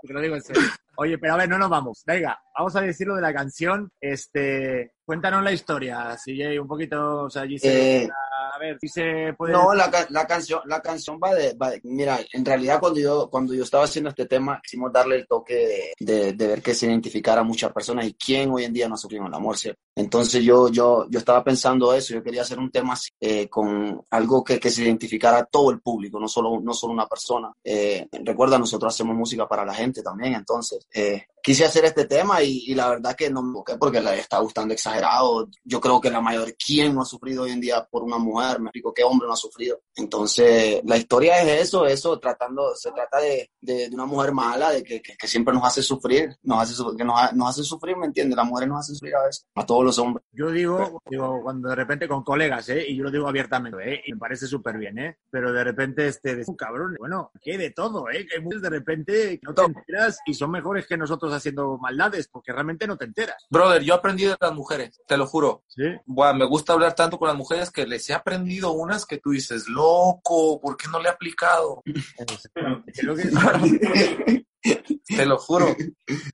te 0.02 0.12
lo 0.12 0.20
digo 0.20 0.34
en 0.36 0.42
serio. 0.42 0.62
Oye, 0.96 1.16
pero 1.18 1.34
a 1.34 1.36
ver, 1.38 1.48
no 1.48 1.58
nos 1.58 1.70
vamos. 1.70 2.02
Venga, 2.06 2.38
vamos 2.56 2.76
a 2.76 2.80
decir 2.80 3.06
lo 3.06 3.16
de 3.16 3.22
la 3.22 3.32
canción. 3.32 3.90
Este, 4.00 4.92
cuéntanos 5.10 5.42
la 5.42 5.50
historia, 5.50 6.16
CJ, 6.24 6.60
un 6.60 6.68
poquito, 6.68 7.24
o 7.24 7.28
sea, 7.30 7.44
Giselle, 7.44 8.04
Eh, 8.04 8.08
a 8.54 8.58
ver, 8.60 8.78
si 8.80 8.86
se 8.86 9.34
puede... 9.36 9.52
No, 9.52 9.74
la, 9.74 9.90
la 10.10 10.24
canción, 10.24 10.60
la 10.66 10.80
canción 10.80 11.18
va 11.20 11.34
de, 11.34 11.52
va 11.54 11.70
de- 11.70 11.80
mira, 11.82 12.20
en 12.32 12.44
realidad 12.44 12.78
cuando 12.78 13.00
yo, 13.00 13.28
cuando 13.28 13.52
yo 13.52 13.64
estaba 13.64 13.82
haciendo 13.86 14.10
este 14.10 14.26
tema, 14.26 14.60
quisimos 14.62 14.92
darle 14.92 15.16
el 15.16 15.26
toque 15.26 15.54
de, 15.56 15.94
de, 15.98 16.32
de 16.34 16.46
ver 16.46 16.62
que 16.62 16.74
se 16.74 16.86
identificara 16.86 17.40
a 17.40 17.44
muchas 17.44 17.72
personas 17.72 18.06
y 18.06 18.14
quién 18.14 18.52
hoy 18.52 18.62
en 18.64 18.72
día 18.72 18.88
no 18.88 18.94
ha 18.94 18.98
sufrido 18.98 19.26
el 19.26 19.34
amor, 19.34 19.58
¿cierto? 19.58 19.80
Entonces 19.96 20.44
yo, 20.44 20.68
yo, 20.68 21.06
yo 21.10 21.18
estaba 21.18 21.42
pensando 21.42 21.92
eso, 21.92 22.14
yo 22.14 22.22
quería 22.22 22.42
hacer 22.42 22.60
un 22.60 22.70
tema 22.70 22.92
así, 22.92 23.10
eh, 23.20 23.48
con 23.48 24.00
algo 24.10 24.44
que, 24.44 24.60
que 24.60 24.70
se 24.70 24.84
identificara 24.84 25.38
a 25.38 25.44
todo 25.44 25.72
el 25.72 25.80
público, 25.80 26.20
no 26.20 26.28
solo, 26.28 26.60
no 26.62 26.72
solo 26.72 26.92
una 26.92 27.08
persona. 27.08 27.50
Eh, 27.64 28.06
recuerda, 28.24 28.60
nosotros 28.60 28.94
hacemos 28.94 29.16
música 29.16 29.48
para 29.48 29.64
la 29.64 29.74
gente 29.74 30.02
también, 30.04 30.34
entonces 30.34 30.86
eh, 30.94 31.24
quise 31.42 31.64
hacer 31.64 31.84
este 31.84 32.04
tema 32.06 32.42
y, 32.42 32.64
y 32.66 32.74
la 32.74 32.88
verdad 32.90 33.14
que 33.16 33.30
no 33.30 33.42
me 33.42 33.48
enfoqué 33.48 33.76
porque 33.76 34.00
le 34.00 34.18
está 34.18 34.38
gustando 34.38 34.74
exagerado. 34.74 35.48
Yo 35.64 35.80
creo 35.80 36.00
que 36.00 36.10
la 36.10 36.20
mayoría, 36.20 36.54
¿quién 36.64 36.94
no 36.94 37.02
ha 37.02 37.06
sufrido 37.06 37.44
hoy 37.44 37.52
en 37.52 37.60
día 37.60 37.86
por 37.90 38.02
una 38.02 38.18
mujer? 38.18 38.60
Me 38.60 38.66
explico, 38.66 38.92
¿qué 38.94 39.04
hombre 39.04 39.26
no 39.26 39.34
ha 39.34 39.36
sufrido? 39.36 39.80
Entonces, 39.96 40.80
la 40.84 40.96
historia 40.96 41.40
es 41.42 41.62
eso, 41.68 41.86
eso, 41.86 42.18
tratando, 42.18 42.74
se 42.74 42.90
trata 42.92 43.18
de, 43.20 43.50
de, 43.60 43.88
de 43.88 43.94
una 43.94 44.06
mujer 44.06 44.32
mala, 44.32 44.70
de 44.70 44.82
que, 44.82 45.00
que, 45.00 45.16
que 45.16 45.26
siempre 45.28 45.54
nos 45.54 45.64
hace 45.64 45.82
sufrir, 45.82 46.36
nos 46.42 46.58
hace, 46.62 46.74
que 46.96 47.04
nos, 47.04 47.32
nos 47.34 47.48
hace 47.48 47.62
sufrir, 47.62 47.96
¿me 47.96 48.06
entiendes? 48.06 48.36
Las 48.36 48.46
mujeres 48.46 48.68
nos 48.68 48.80
hacen 48.80 48.94
sufrir 48.96 49.14
a 49.16 49.24
veces, 49.26 49.46
a 49.54 49.64
todos 49.66 49.84
los 49.84 49.98
hombres. 49.98 50.24
Yo 50.32 50.50
digo, 50.50 51.00
digo, 51.08 51.40
cuando 51.42 51.68
de 51.68 51.74
repente 51.74 52.08
con 52.08 52.22
colegas, 52.24 52.68
¿eh? 52.70 52.84
Y 52.88 52.96
yo 52.96 53.04
lo 53.04 53.10
digo 53.10 53.28
abiertamente, 53.28 53.78
¿eh? 53.94 54.02
Y 54.06 54.12
me 54.12 54.18
parece 54.18 54.46
súper 54.46 54.76
bien, 54.78 54.98
¿eh? 54.98 55.16
Pero 55.30 55.52
de 55.52 55.64
repente, 55.64 56.06
este, 56.08 56.36
de, 56.36 56.44
"Uh, 56.46 56.56
cabrón, 56.56 56.96
bueno, 56.98 57.30
que 57.40 57.56
de 57.56 57.70
todo, 57.70 58.08
¿eh? 58.10 58.26
Que 58.26 58.40
de 58.58 58.70
repente 58.70 59.38
no 59.42 59.54
te 59.54 59.62
enteras 59.62 60.18
y 60.26 60.34
son 60.34 60.50
mejores 60.50 60.86
que 60.86 60.96
nosotros 60.96 61.29
haciendo 61.32 61.78
maldades, 61.78 62.28
porque 62.28 62.52
realmente 62.52 62.86
no 62.86 62.96
te 62.96 63.04
enteras, 63.04 63.46
Brother, 63.50 63.82
yo 63.82 63.94
aprendí 63.94 64.24
de 64.24 64.36
las 64.40 64.52
mujeres, 64.52 65.00
te 65.06 65.16
lo 65.16 65.26
juro. 65.26 65.64
¿sí? 65.68 65.84
Buah, 66.06 66.32
me 66.32 66.44
gusta 66.44 66.72
hablar 66.72 66.94
tanto 66.94 67.18
con 67.18 67.28
las 67.28 67.36
mujeres 67.36 67.70
que 67.70 67.86
les 67.86 68.08
he 68.10 68.14
aprendido 68.14 68.72
unas 68.72 69.06
que 69.06 69.18
tú 69.18 69.30
dices, 69.30 69.68
loco, 69.68 70.60
¿por 70.60 70.76
qué 70.76 70.88
no 70.88 71.00
le 71.00 71.08
he 71.08 71.12
aplicado? 71.12 71.82
Creo 72.94 73.14
que... 73.14 74.44
Te 74.62 75.26
lo 75.26 75.38
juro. 75.38 75.74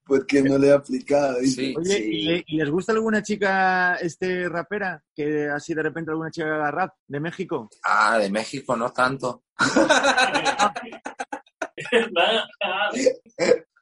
Porque 0.05 0.43
no 0.43 0.59
le 0.59 0.69
he 0.69 0.73
aplicado. 0.73 1.39
Sí. 1.43 1.75
Oye, 1.79 1.99
¿y, 1.99 2.45
y 2.47 2.57
les 2.57 2.71
gusta 2.71 2.93
alguna 2.93 3.23
chica, 3.23 3.97
este, 3.97 4.49
rapera? 4.49 5.03
Que 5.15 5.49
así 5.49 5.75
de 5.75 5.83
repente 5.83 6.11
alguna 6.11 6.31
chica 6.31 6.55
haga 6.55 6.71
rap 6.71 6.95
de 7.07 7.21
México. 7.21 7.69
Ah, 7.85 8.19
de 8.19 8.31
México, 8.31 8.77
no 8.77 8.93
tanto. 8.93 9.45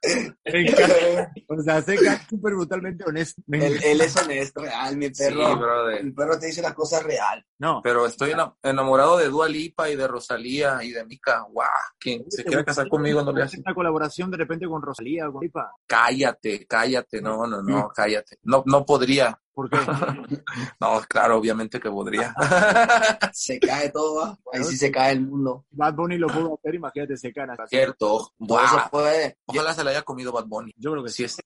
Me 0.45 0.61
encanta. 0.61 1.31
O 1.47 1.61
sea, 1.61 1.77
es 1.79 1.85
súper 2.29 2.53
brutalmente 2.53 3.03
honesto. 3.05 3.41
Él, 3.51 3.79
él 3.83 4.01
es 4.01 4.15
honesto, 4.17 4.61
real, 4.61 4.97
mi 4.97 5.07
Sí, 5.07 5.23
perro. 5.23 5.57
brother. 5.57 6.01
el 6.01 6.13
perro 6.13 6.39
te 6.39 6.47
dice 6.47 6.61
las 6.61 6.73
cosas 6.73 7.03
real. 7.03 7.45
No, 7.59 7.81
Pero 7.83 8.05
estoy 8.05 8.31
ena- 8.31 8.53
enamorado 8.63 9.17
de 9.17 9.29
Dua 9.29 9.47
Lipa 9.47 9.89
y 9.89 9.95
de 9.95 10.07
Rosalía 10.07 10.83
y 10.83 10.91
de 10.91 11.05
Mika. 11.05 11.45
Guau, 11.49 11.69
quien 11.99 12.29
se 12.29 12.43
quiera 12.43 12.63
casar 12.63 12.87
conmigo 12.89 13.21
no 13.23 13.31
le 13.31 13.43
hace. 13.43 13.59
una 13.59 13.73
colaboración 13.73 14.29
de 14.31 14.37
repente 14.37 14.67
con 14.67 14.81
Rosalía 14.81 15.29
o 15.29 15.33
con 15.33 15.41
Lipa. 15.43 15.71
Cállate, 15.87 16.65
cállate, 16.67 17.21
no, 17.21 17.47
no, 17.47 17.61
no, 17.61 17.89
cállate. 17.95 18.37
No, 18.43 18.63
no 18.65 18.85
podría. 18.85 19.39
¿Por 19.55 19.69
qué? 19.69 19.77
No, 20.79 21.01
claro, 21.07 21.37
obviamente 21.37 21.79
que 21.79 21.89
podría. 21.89 22.35
Se 23.33 23.59
cae 23.59 23.89
todo, 23.89 24.21
¿va? 24.21 24.37
ahí 24.53 24.63
sí 24.63 24.77
se 24.77 24.91
cae 24.91 25.13
el 25.13 25.21
mundo. 25.21 25.65
Bad 25.71 25.93
Bunny 25.95 26.17
lo 26.17 26.27
pudo 26.27 26.55
hacer, 26.59 26.75
imagínate, 26.75 27.17
se 27.17 27.33
cara. 27.33 27.55
Cierto. 27.67 28.31
Todo 28.47 28.59
eso 28.63 28.81
puede. 28.91 29.37
Ojalá 29.45 29.73
se 29.73 29.83
la 29.83 29.91
haya 29.91 30.01
comido 30.03 30.31
Bad 30.31 30.45
Bunny. 30.45 30.73
Yo 30.77 30.91
creo 30.91 31.03
que 31.03 31.09
sí. 31.09 31.23
Es, 31.23 31.37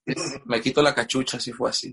me 0.45 0.59
quito 0.61 0.81
la 0.81 0.93
cachucha 0.93 1.39
si 1.39 1.51
fue 1.53 1.69
así. 1.69 1.91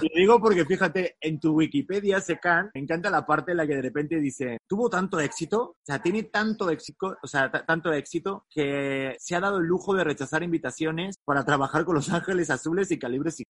Te 0.00 0.08
digo 0.14 0.38
porque 0.40 0.64
fíjate, 0.64 1.16
en 1.20 1.40
tu 1.40 1.52
Wikipedia, 1.54 2.20
Secan, 2.20 2.70
me 2.74 2.80
encanta 2.82 3.10
la 3.10 3.24
parte 3.26 3.52
en 3.52 3.56
la 3.58 3.66
que 3.66 3.76
de 3.76 3.82
repente 3.82 4.16
dice, 4.20 4.58
tuvo 4.66 4.88
tanto 4.90 5.18
éxito, 5.20 5.62
o 5.62 5.76
sea, 5.82 6.00
tiene 6.00 6.24
tanto 6.24 6.68
éxito, 6.70 7.16
o 7.22 7.26
sea, 7.26 7.50
ta- 7.50 7.64
tanto 7.64 7.92
éxito 7.92 8.46
que 8.50 9.16
se 9.18 9.34
ha 9.34 9.40
dado 9.40 9.58
el 9.58 9.64
lujo 9.66 9.94
de 9.94 10.04
rechazar 10.04 10.42
invitaciones 10.42 11.16
para 11.24 11.44
trabajar 11.44 11.84
con 11.84 11.94
Los 11.94 12.10
Ángeles 12.10 12.50
Azules 12.50 12.90
y 12.90 12.98
Calibres 12.98 13.40
y 13.40 13.44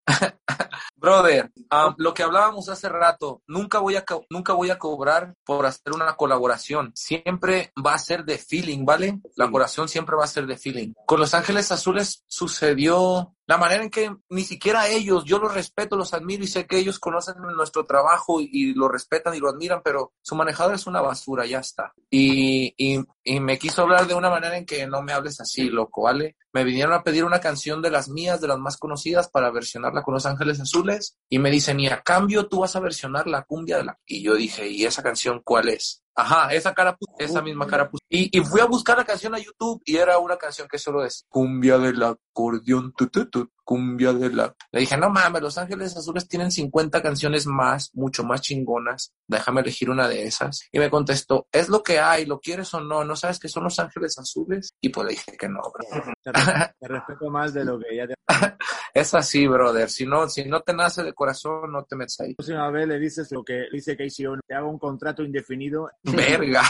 Brother, 0.97 1.51
um, 1.73 1.95
lo 1.97 2.15
que 2.15 2.23
hablábamos 2.23 2.69
hace 2.69 2.89
rato, 2.89 3.43
nunca 3.47 3.79
voy, 3.79 3.97
a, 3.97 4.05
nunca 4.31 4.53
voy 4.53 4.71
a 4.71 4.79
cobrar 4.79 5.35
por 5.45 5.67
hacer 5.67 5.93
una 5.93 6.15
colaboración. 6.17 6.93
Siempre 6.95 7.73
va 7.85 7.95
a 7.95 7.99
ser 7.99 8.25
de 8.25 8.39
feeling, 8.39 8.85
¿vale? 8.85 9.21
La 9.37 9.47
colaboración 9.47 9.89
siempre 9.89 10.17
va 10.17 10.25
a 10.25 10.29
ser 10.29 10.47
de 10.47 10.57
feeling. 10.57 10.93
Con 11.07 11.21
Los 11.21 11.35
Ángeles 11.35 11.73
Azules 11.73 12.25
sucedió 12.27 13.35
la 13.47 13.59
manera 13.59 13.83
en 13.83 13.91
que 13.91 14.15
ni 14.31 14.45
siquiera 14.45 14.89
ellos, 14.89 15.25
yo 15.25 15.39
los 15.39 15.53
respeto, 15.53 15.97
los 15.97 16.15
admiro 16.15 16.45
y 16.45 16.47
sé 16.47 16.67
que 16.67 16.79
ellos 16.79 16.99
conocen 16.99 17.35
nuestro 17.57 17.85
trabajo 17.85 18.41
y, 18.41 18.75
lo 18.75 18.89
respetan 18.89 19.35
y 19.35 19.39
lo 19.39 19.49
admiran, 19.49 19.83
pero 19.83 20.13
su 20.23 20.35
manejador 20.35 20.75
es 20.75 20.87
una 20.87 21.01
basura, 21.01 21.45
ya 21.45 21.59
está. 21.59 21.93
Y, 22.11 22.75
y, 22.77 23.03
y 23.25 23.41
me 23.41 23.59
quiso 23.59 23.83
hablar 23.83 24.07
de 24.07 24.15
una 24.15 24.31
manera 24.31 24.57
en 24.57 24.67
que 24.67 24.87
no 24.87 25.03
me 25.03 25.13
hables 25.13 25.41
así, 25.41 25.69
loco, 25.69 26.03
¿vale? 26.03 26.37
Me 26.53 26.65
vinieron 26.65 26.93
a 26.93 27.03
pedir 27.03 27.25
una 27.25 27.41
canción 27.41 27.83
de 27.83 27.91
las 27.91 28.09
mías, 28.09 28.41
de 28.41 28.49
las 28.49 28.59
más 28.59 28.77
conocidas, 28.77 29.29
para 29.29 29.51
versionarla 29.51 30.03
con 30.03 30.15
Los 30.15 30.27
Ángeles 30.27 30.61
Azules, 30.61 31.17
y 31.29 31.39
me 31.39 31.51
dicen, 31.51 31.81
y 31.81 31.89
a 31.89 32.03
cambio 32.03 32.47
tú 32.47 32.61
vas 32.61 32.77
a 32.77 32.81
versionar 32.81 33.27
la 33.27 33.43
cumbia 33.43 33.79
de 33.79 33.85
la... 33.85 33.99
Y 34.07 34.23
yo 34.23 34.35
dije, 34.35 34.69
¿y 34.69 34.85
esa 34.85 35.03
canción 35.03 35.41
cuál 35.45 35.69
es? 35.69 36.02
Ajá, 36.15 36.53
esa 36.53 36.75
cara, 36.75 36.97
esa 37.19 37.41
misma 37.41 37.67
cara. 37.67 37.91
Y, 38.09 38.37
y 38.37 38.45
fui 38.45 38.61
a 38.61 38.67
buscar 38.67 38.99
la 38.99 39.05
canción 39.05 39.35
a 39.35 39.39
YouTube 39.39 39.81
y 39.85 39.97
era 39.97 40.19
una 40.19 40.37
canción 40.37 40.69
que 40.69 40.79
solo 40.79 41.05
es 41.05 41.25
cumbia 41.29 41.79
del 41.79 42.03
acordeón, 42.03 42.93
tu, 42.93 43.09
tu, 43.09 43.31
tu, 43.31 43.51
cumbia 43.65 44.13
de 44.13 44.31
la... 44.31 44.55
Le 44.71 44.81
dije, 44.81 44.97
no 44.97 45.11
mames, 45.11 45.43
Los 45.43 45.59
Ángeles 45.59 45.97
Azules 45.97 46.29
tienen 46.29 46.51
50 46.51 47.03
canciones 47.03 47.47
más, 47.47 47.91
mucho 47.95 48.25
más 48.25 48.41
chingonas, 48.43 49.13
déjame 49.27 49.61
elegir 49.61 49.91
una 49.91 50.09
de 50.09 50.25
esas. 50.25 50.69
Y 50.71 50.79
me 50.79 50.91
contestó, 50.91 51.47
es 51.51 51.69
lo 51.69 51.83
que 51.83 51.99
hay, 51.99 52.27
lo 52.27 52.41
quieres 52.41 52.73
o 52.75 52.81
no, 52.81 53.05
¿no 53.05 53.17
sabes 53.17 53.39
que 53.39 53.49
son 53.49 53.65
Los 53.65 53.79
Ángeles 53.79 54.19
Azules? 54.19 54.75
Y 54.81 54.89
pues 54.89 55.07
le 55.07 55.13
dije 55.13 55.37
que 55.37 55.49
no, 55.49 55.61
bro. 55.61 56.05
Te, 56.23 56.33
te 56.33 56.89
respeto 56.89 57.31
más 57.31 57.55
de 57.55 57.65
lo 57.65 57.79
que 57.79 57.97
ya 57.97 58.07
te... 58.07 58.15
es 58.95 59.15
así, 59.15 59.47
brother, 59.47 59.89
si 59.89 60.07
no, 60.07 60.29
si 60.29 60.45
no 60.45 60.61
te 60.61 60.75
nace 60.75 61.03
de 61.03 61.15
corazón, 61.15 61.73
no 61.73 61.85
te 61.85 61.97
metes 61.97 62.21
ahí. 62.21 62.31
La 62.31 62.37
próxima 62.37 62.71
vez 62.71 62.89
le 62.89 62.99
dices 62.99 63.31
lo 63.33 63.43
que 63.43 63.67
dice 63.73 63.97
Casey 63.97 64.27
Owens, 64.27 64.43
te 64.47 64.55
hago 64.55 64.69
un 64.69 64.79
contrato 64.79 65.23
indefinido. 65.23 65.91
Verga, 66.05 66.63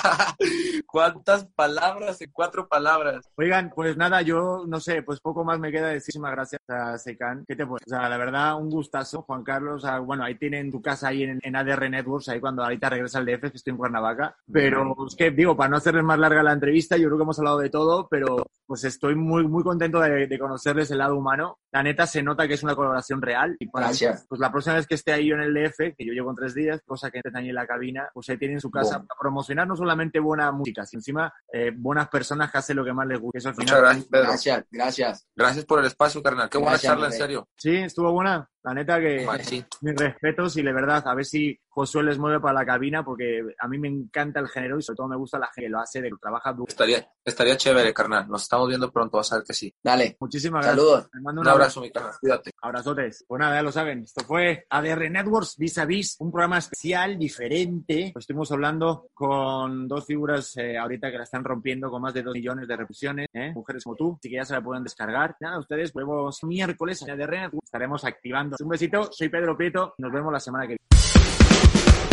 ¿cuántas 0.87 1.47
palabras 1.47 2.21
en 2.21 2.31
cuatro 2.33 2.69
palabras? 2.69 3.25
Oigan, 3.37 3.73
pues 3.75 3.97
nada, 3.97 4.23
yo 4.23 4.65
no 4.67 4.81
sé, 4.81 5.03
pues 5.03 5.21
poco 5.21 5.45
más 5.45 5.59
me 5.59 5.73
queda 5.73 5.89
decir. 5.89 6.13
Muchísimas 6.13 6.33
gracias 6.33 6.61
a 6.69 6.82
Secan. 6.99 7.45
¿Qué 7.47 7.57
te 7.57 7.66
puedo? 7.66 7.79
O 7.85 7.88
sea, 7.88 8.09
la 8.09 8.16
verdad, 8.16 8.61
un 8.61 8.71
gustazo, 8.71 9.23
Juan 9.23 9.42
Carlos. 9.42 9.85
Bueno, 10.05 10.25
ahí 10.25 10.37
tienen 10.37 10.71
tu 10.71 10.81
casa 10.81 11.09
ahí 11.09 11.23
en, 11.23 11.38
en 11.42 11.57
ADR 11.57 11.88
Networks, 11.90 12.29
ahí 12.29 12.40
cuando 12.40 12.62
ahorita 12.62 12.90
regresa 12.90 13.18
al 13.18 13.27
DF, 13.27 13.51
que 13.51 13.57
estoy 13.57 13.73
en 13.73 13.77
Cuernavaca. 13.77 14.37
Pero 14.51 14.95
es 15.07 15.16
que, 15.16 15.31
digo, 15.31 15.57
para 15.57 15.71
no 15.71 15.77
hacerles 15.77 16.05
más 16.05 16.18
larga 16.18 16.42
la 16.42 16.53
entrevista, 16.53 16.97
yo 16.97 17.09
creo 17.09 17.18
que 17.18 17.25
hemos 17.25 17.38
hablado 17.38 17.59
de 17.59 17.71
todo, 17.71 18.09
pero 18.09 18.45
pues 18.66 18.85
estoy 18.85 19.14
muy, 19.14 19.47
muy 19.47 19.62
contento 19.62 20.01
de, 20.01 20.27
de 20.27 20.38
conocerles 20.38 20.90
el 20.90 20.99
lado 20.99 21.16
humano. 21.16 21.59
La 21.73 21.83
neta 21.83 22.07
se 22.07 22.23
nota 22.23 22.47
que 22.47 22.55
es 22.55 22.63
una 22.63 22.75
colaboración 22.77 23.21
real. 23.23 23.57
Y 23.59 23.67
para 23.69 23.87
Gracias. 23.87 24.27
pues 24.29 24.41
la 24.41 24.51
próxima 24.53 24.77
vez 24.77 24.87
que 24.87 24.95
esté 24.95 25.13
ahí 25.13 25.29
yo 25.29 25.35
en 25.37 25.41
el 25.43 25.55
DF, 25.55 25.97
que 25.97 26.05
yo 26.07 26.13
llevo 26.13 26.31
en 26.31 26.37
tres 26.37 26.55
días, 26.55 26.81
cosa 26.87 27.11
que 27.11 27.19
estén 27.19 27.35
ahí 27.37 27.49
en 27.49 27.55
la 27.55 27.67
cabina, 27.67 28.09
pues 28.13 28.29
ahí 28.29 28.37
tienen 28.39 28.61
su 28.61 28.71
casa 28.71 28.97
Bueno. 28.99 29.07
para 29.09 29.19
promocionar 29.19 29.67
no 29.67 29.75
solamente 29.75 30.21
buena 30.21 30.53
música, 30.53 30.85
sino 30.85 31.01
encima 31.01 31.33
eh, 31.53 31.73
buenas 31.75 32.09
personas 32.09 32.53
que 32.53 32.59
hacen 32.59 32.77
lo 32.77 32.85
que 32.85 32.93
más 32.93 33.07
les 33.07 33.19
gusta. 33.19 33.39
Eso 33.39 33.49
al 33.49 33.55
Muchas 33.57 33.69
final. 33.71 33.83
gracias, 33.83 34.07
Pedro. 34.09 34.25
Gracias, 34.29 34.65
gracias. 34.71 35.29
Gracias 35.35 35.65
por 35.65 35.79
el 35.81 35.87
espacio, 35.87 36.23
carnal. 36.23 36.49
Qué 36.51 36.59
buena 36.59 36.73
Gracias, 36.73 36.93
charla, 36.93 37.07
en 37.07 37.13
serio. 37.13 37.49
Sí, 37.57 37.75
estuvo 37.77 38.13
buena. 38.13 38.49
La 38.64 38.75
neta 38.75 39.01
que 39.01 39.25
Vale, 39.27 39.44
sí. 39.44 39.64
mis 39.81 39.96
respetos 39.96 40.57
y 40.57 40.62
de 40.62 40.72
verdad, 40.72 41.03
a 41.07 41.14
ver 41.14 41.25
si 41.25 41.59
Josué 41.68 42.03
les 42.03 42.18
mueve 42.18 42.38
para 42.38 42.55
la 42.55 42.66
cabina 42.66 43.05
porque 43.05 43.42
a 43.59 43.66
mí 43.66 43.79
me 43.79 43.88
encanta 43.88 44.40
el 44.40 44.48
género 44.48 44.79
y 44.79 44.83
sobre 44.83 44.96
todo 44.98 45.09
me 45.09 45.16
gusta 45.16 45.38
la 45.38 45.46
gente 45.46 45.62
que 45.62 45.70
lo 45.70 45.81
hace, 45.81 46.01
de 46.03 46.11
que 46.11 46.16
trabaja 46.20 46.53
duro. 46.53 46.66
Estaría, 46.68 47.07
estaría 47.25 47.57
chévere, 47.57 47.92
carnal. 47.94 48.29
Nos 48.29 48.42
estamos 48.42 48.68
viendo 48.68 48.92
pronto, 48.92 49.16
vas 49.16 49.33
a 49.33 49.37
ver 49.37 49.44
que 49.44 49.55
sí. 49.55 49.75
Dale, 49.83 50.16
Muchísimas 50.20 50.64
gracias. 50.64 50.85
saludos. 50.85 51.11
Les 51.12 51.22
mando 51.22 51.40
Un 51.40 51.48
abrazo, 51.48 51.81
mi 51.81 51.90
carnal. 51.90 52.12
Cuídate. 52.20 52.51
Abrazotes. 52.61 53.25
Pues 53.27 53.40
nada, 53.40 53.57
ya 53.57 53.62
lo 53.62 53.72
saben. 53.72 54.03
Esto 54.03 54.22
fue 54.25 54.66
ADR 54.68 55.11
Networks 55.11 55.57
Vis 55.57 55.79
a 55.79 55.85
Vis, 55.85 56.16
un 56.20 56.31
programa 56.31 56.59
especial, 56.59 57.18
diferente. 57.18 58.11
Pues 58.12 58.25
estuvimos 58.25 58.53
hablando 58.53 59.09
con 59.14 59.88
dos 59.88 60.05
figuras 60.07 60.57
eh, 60.59 60.77
ahorita 60.79 61.11
que 61.11 61.16
la 61.18 61.25
están 61.25 61.42
rompiendo 61.42 61.90
con 61.90 62.03
más 62.03 62.14
de 62.14 62.22
dos 62.22 62.35
millones 62.35 62.68
de 62.68 62.77
reproducciones, 62.77 63.29
¿eh? 63.33 63.53
mujeres 63.55 63.83
como 63.85 63.96
tú, 63.96 64.16
así 64.18 64.29
que 64.29 64.37
ya 64.37 64.44
se 64.44 64.53
la 64.55 64.62
pueden 64.62 64.85
descargar. 64.85 65.37
Nada, 65.40 65.59
ustedes, 65.59 65.94
nuevos 65.94 66.44
miércoles 66.44 67.03
en 67.03 67.11
ADR 67.11 67.31
Networks 67.31 67.66
estaremos 67.66 68.05
activando. 68.05 68.52
Un 68.61 68.69
besito, 68.69 69.09
soy 69.11 69.29
Pedro 69.29 69.57
Prieto, 69.57 69.95
nos 69.99 70.12
vemos 70.12 70.33
la 70.33 70.41
semana 70.41 70.65
que 70.65 70.77
viene. 70.77 70.79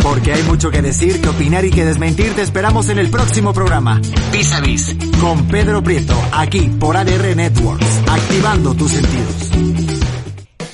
Porque 0.02 0.32
hay 0.32 0.42
mucho 0.44 0.70
que 0.70 0.80
decir, 0.80 1.20
que 1.20 1.28
opinar 1.28 1.64
y 1.64 1.70
que 1.70 1.84
desmentir. 1.84 2.34
Te 2.34 2.42
esperamos 2.42 2.88
en 2.88 2.98
el 2.98 3.10
próximo 3.10 3.52
programa. 3.52 4.00
Vis 4.32 4.52
a 4.52 4.60
Vis. 4.60 4.96
Con 5.20 5.46
Pedro 5.48 5.82
Prieto. 5.82 6.14
Aquí 6.32 6.70
por 6.80 6.96
ADR 6.96 7.36
Networks. 7.36 8.02
Activando 8.08 8.74
tus 8.74 8.92
sentidos. 8.92 9.50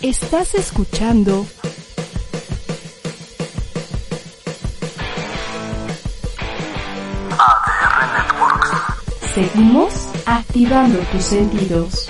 Estás 0.00 0.54
escuchando 0.54 1.44
ADR 7.32 8.12
Networks. 8.14 9.34
Seguimos 9.34 10.08
activando 10.26 10.98
tus 11.10 11.24
sentidos. 11.24 12.08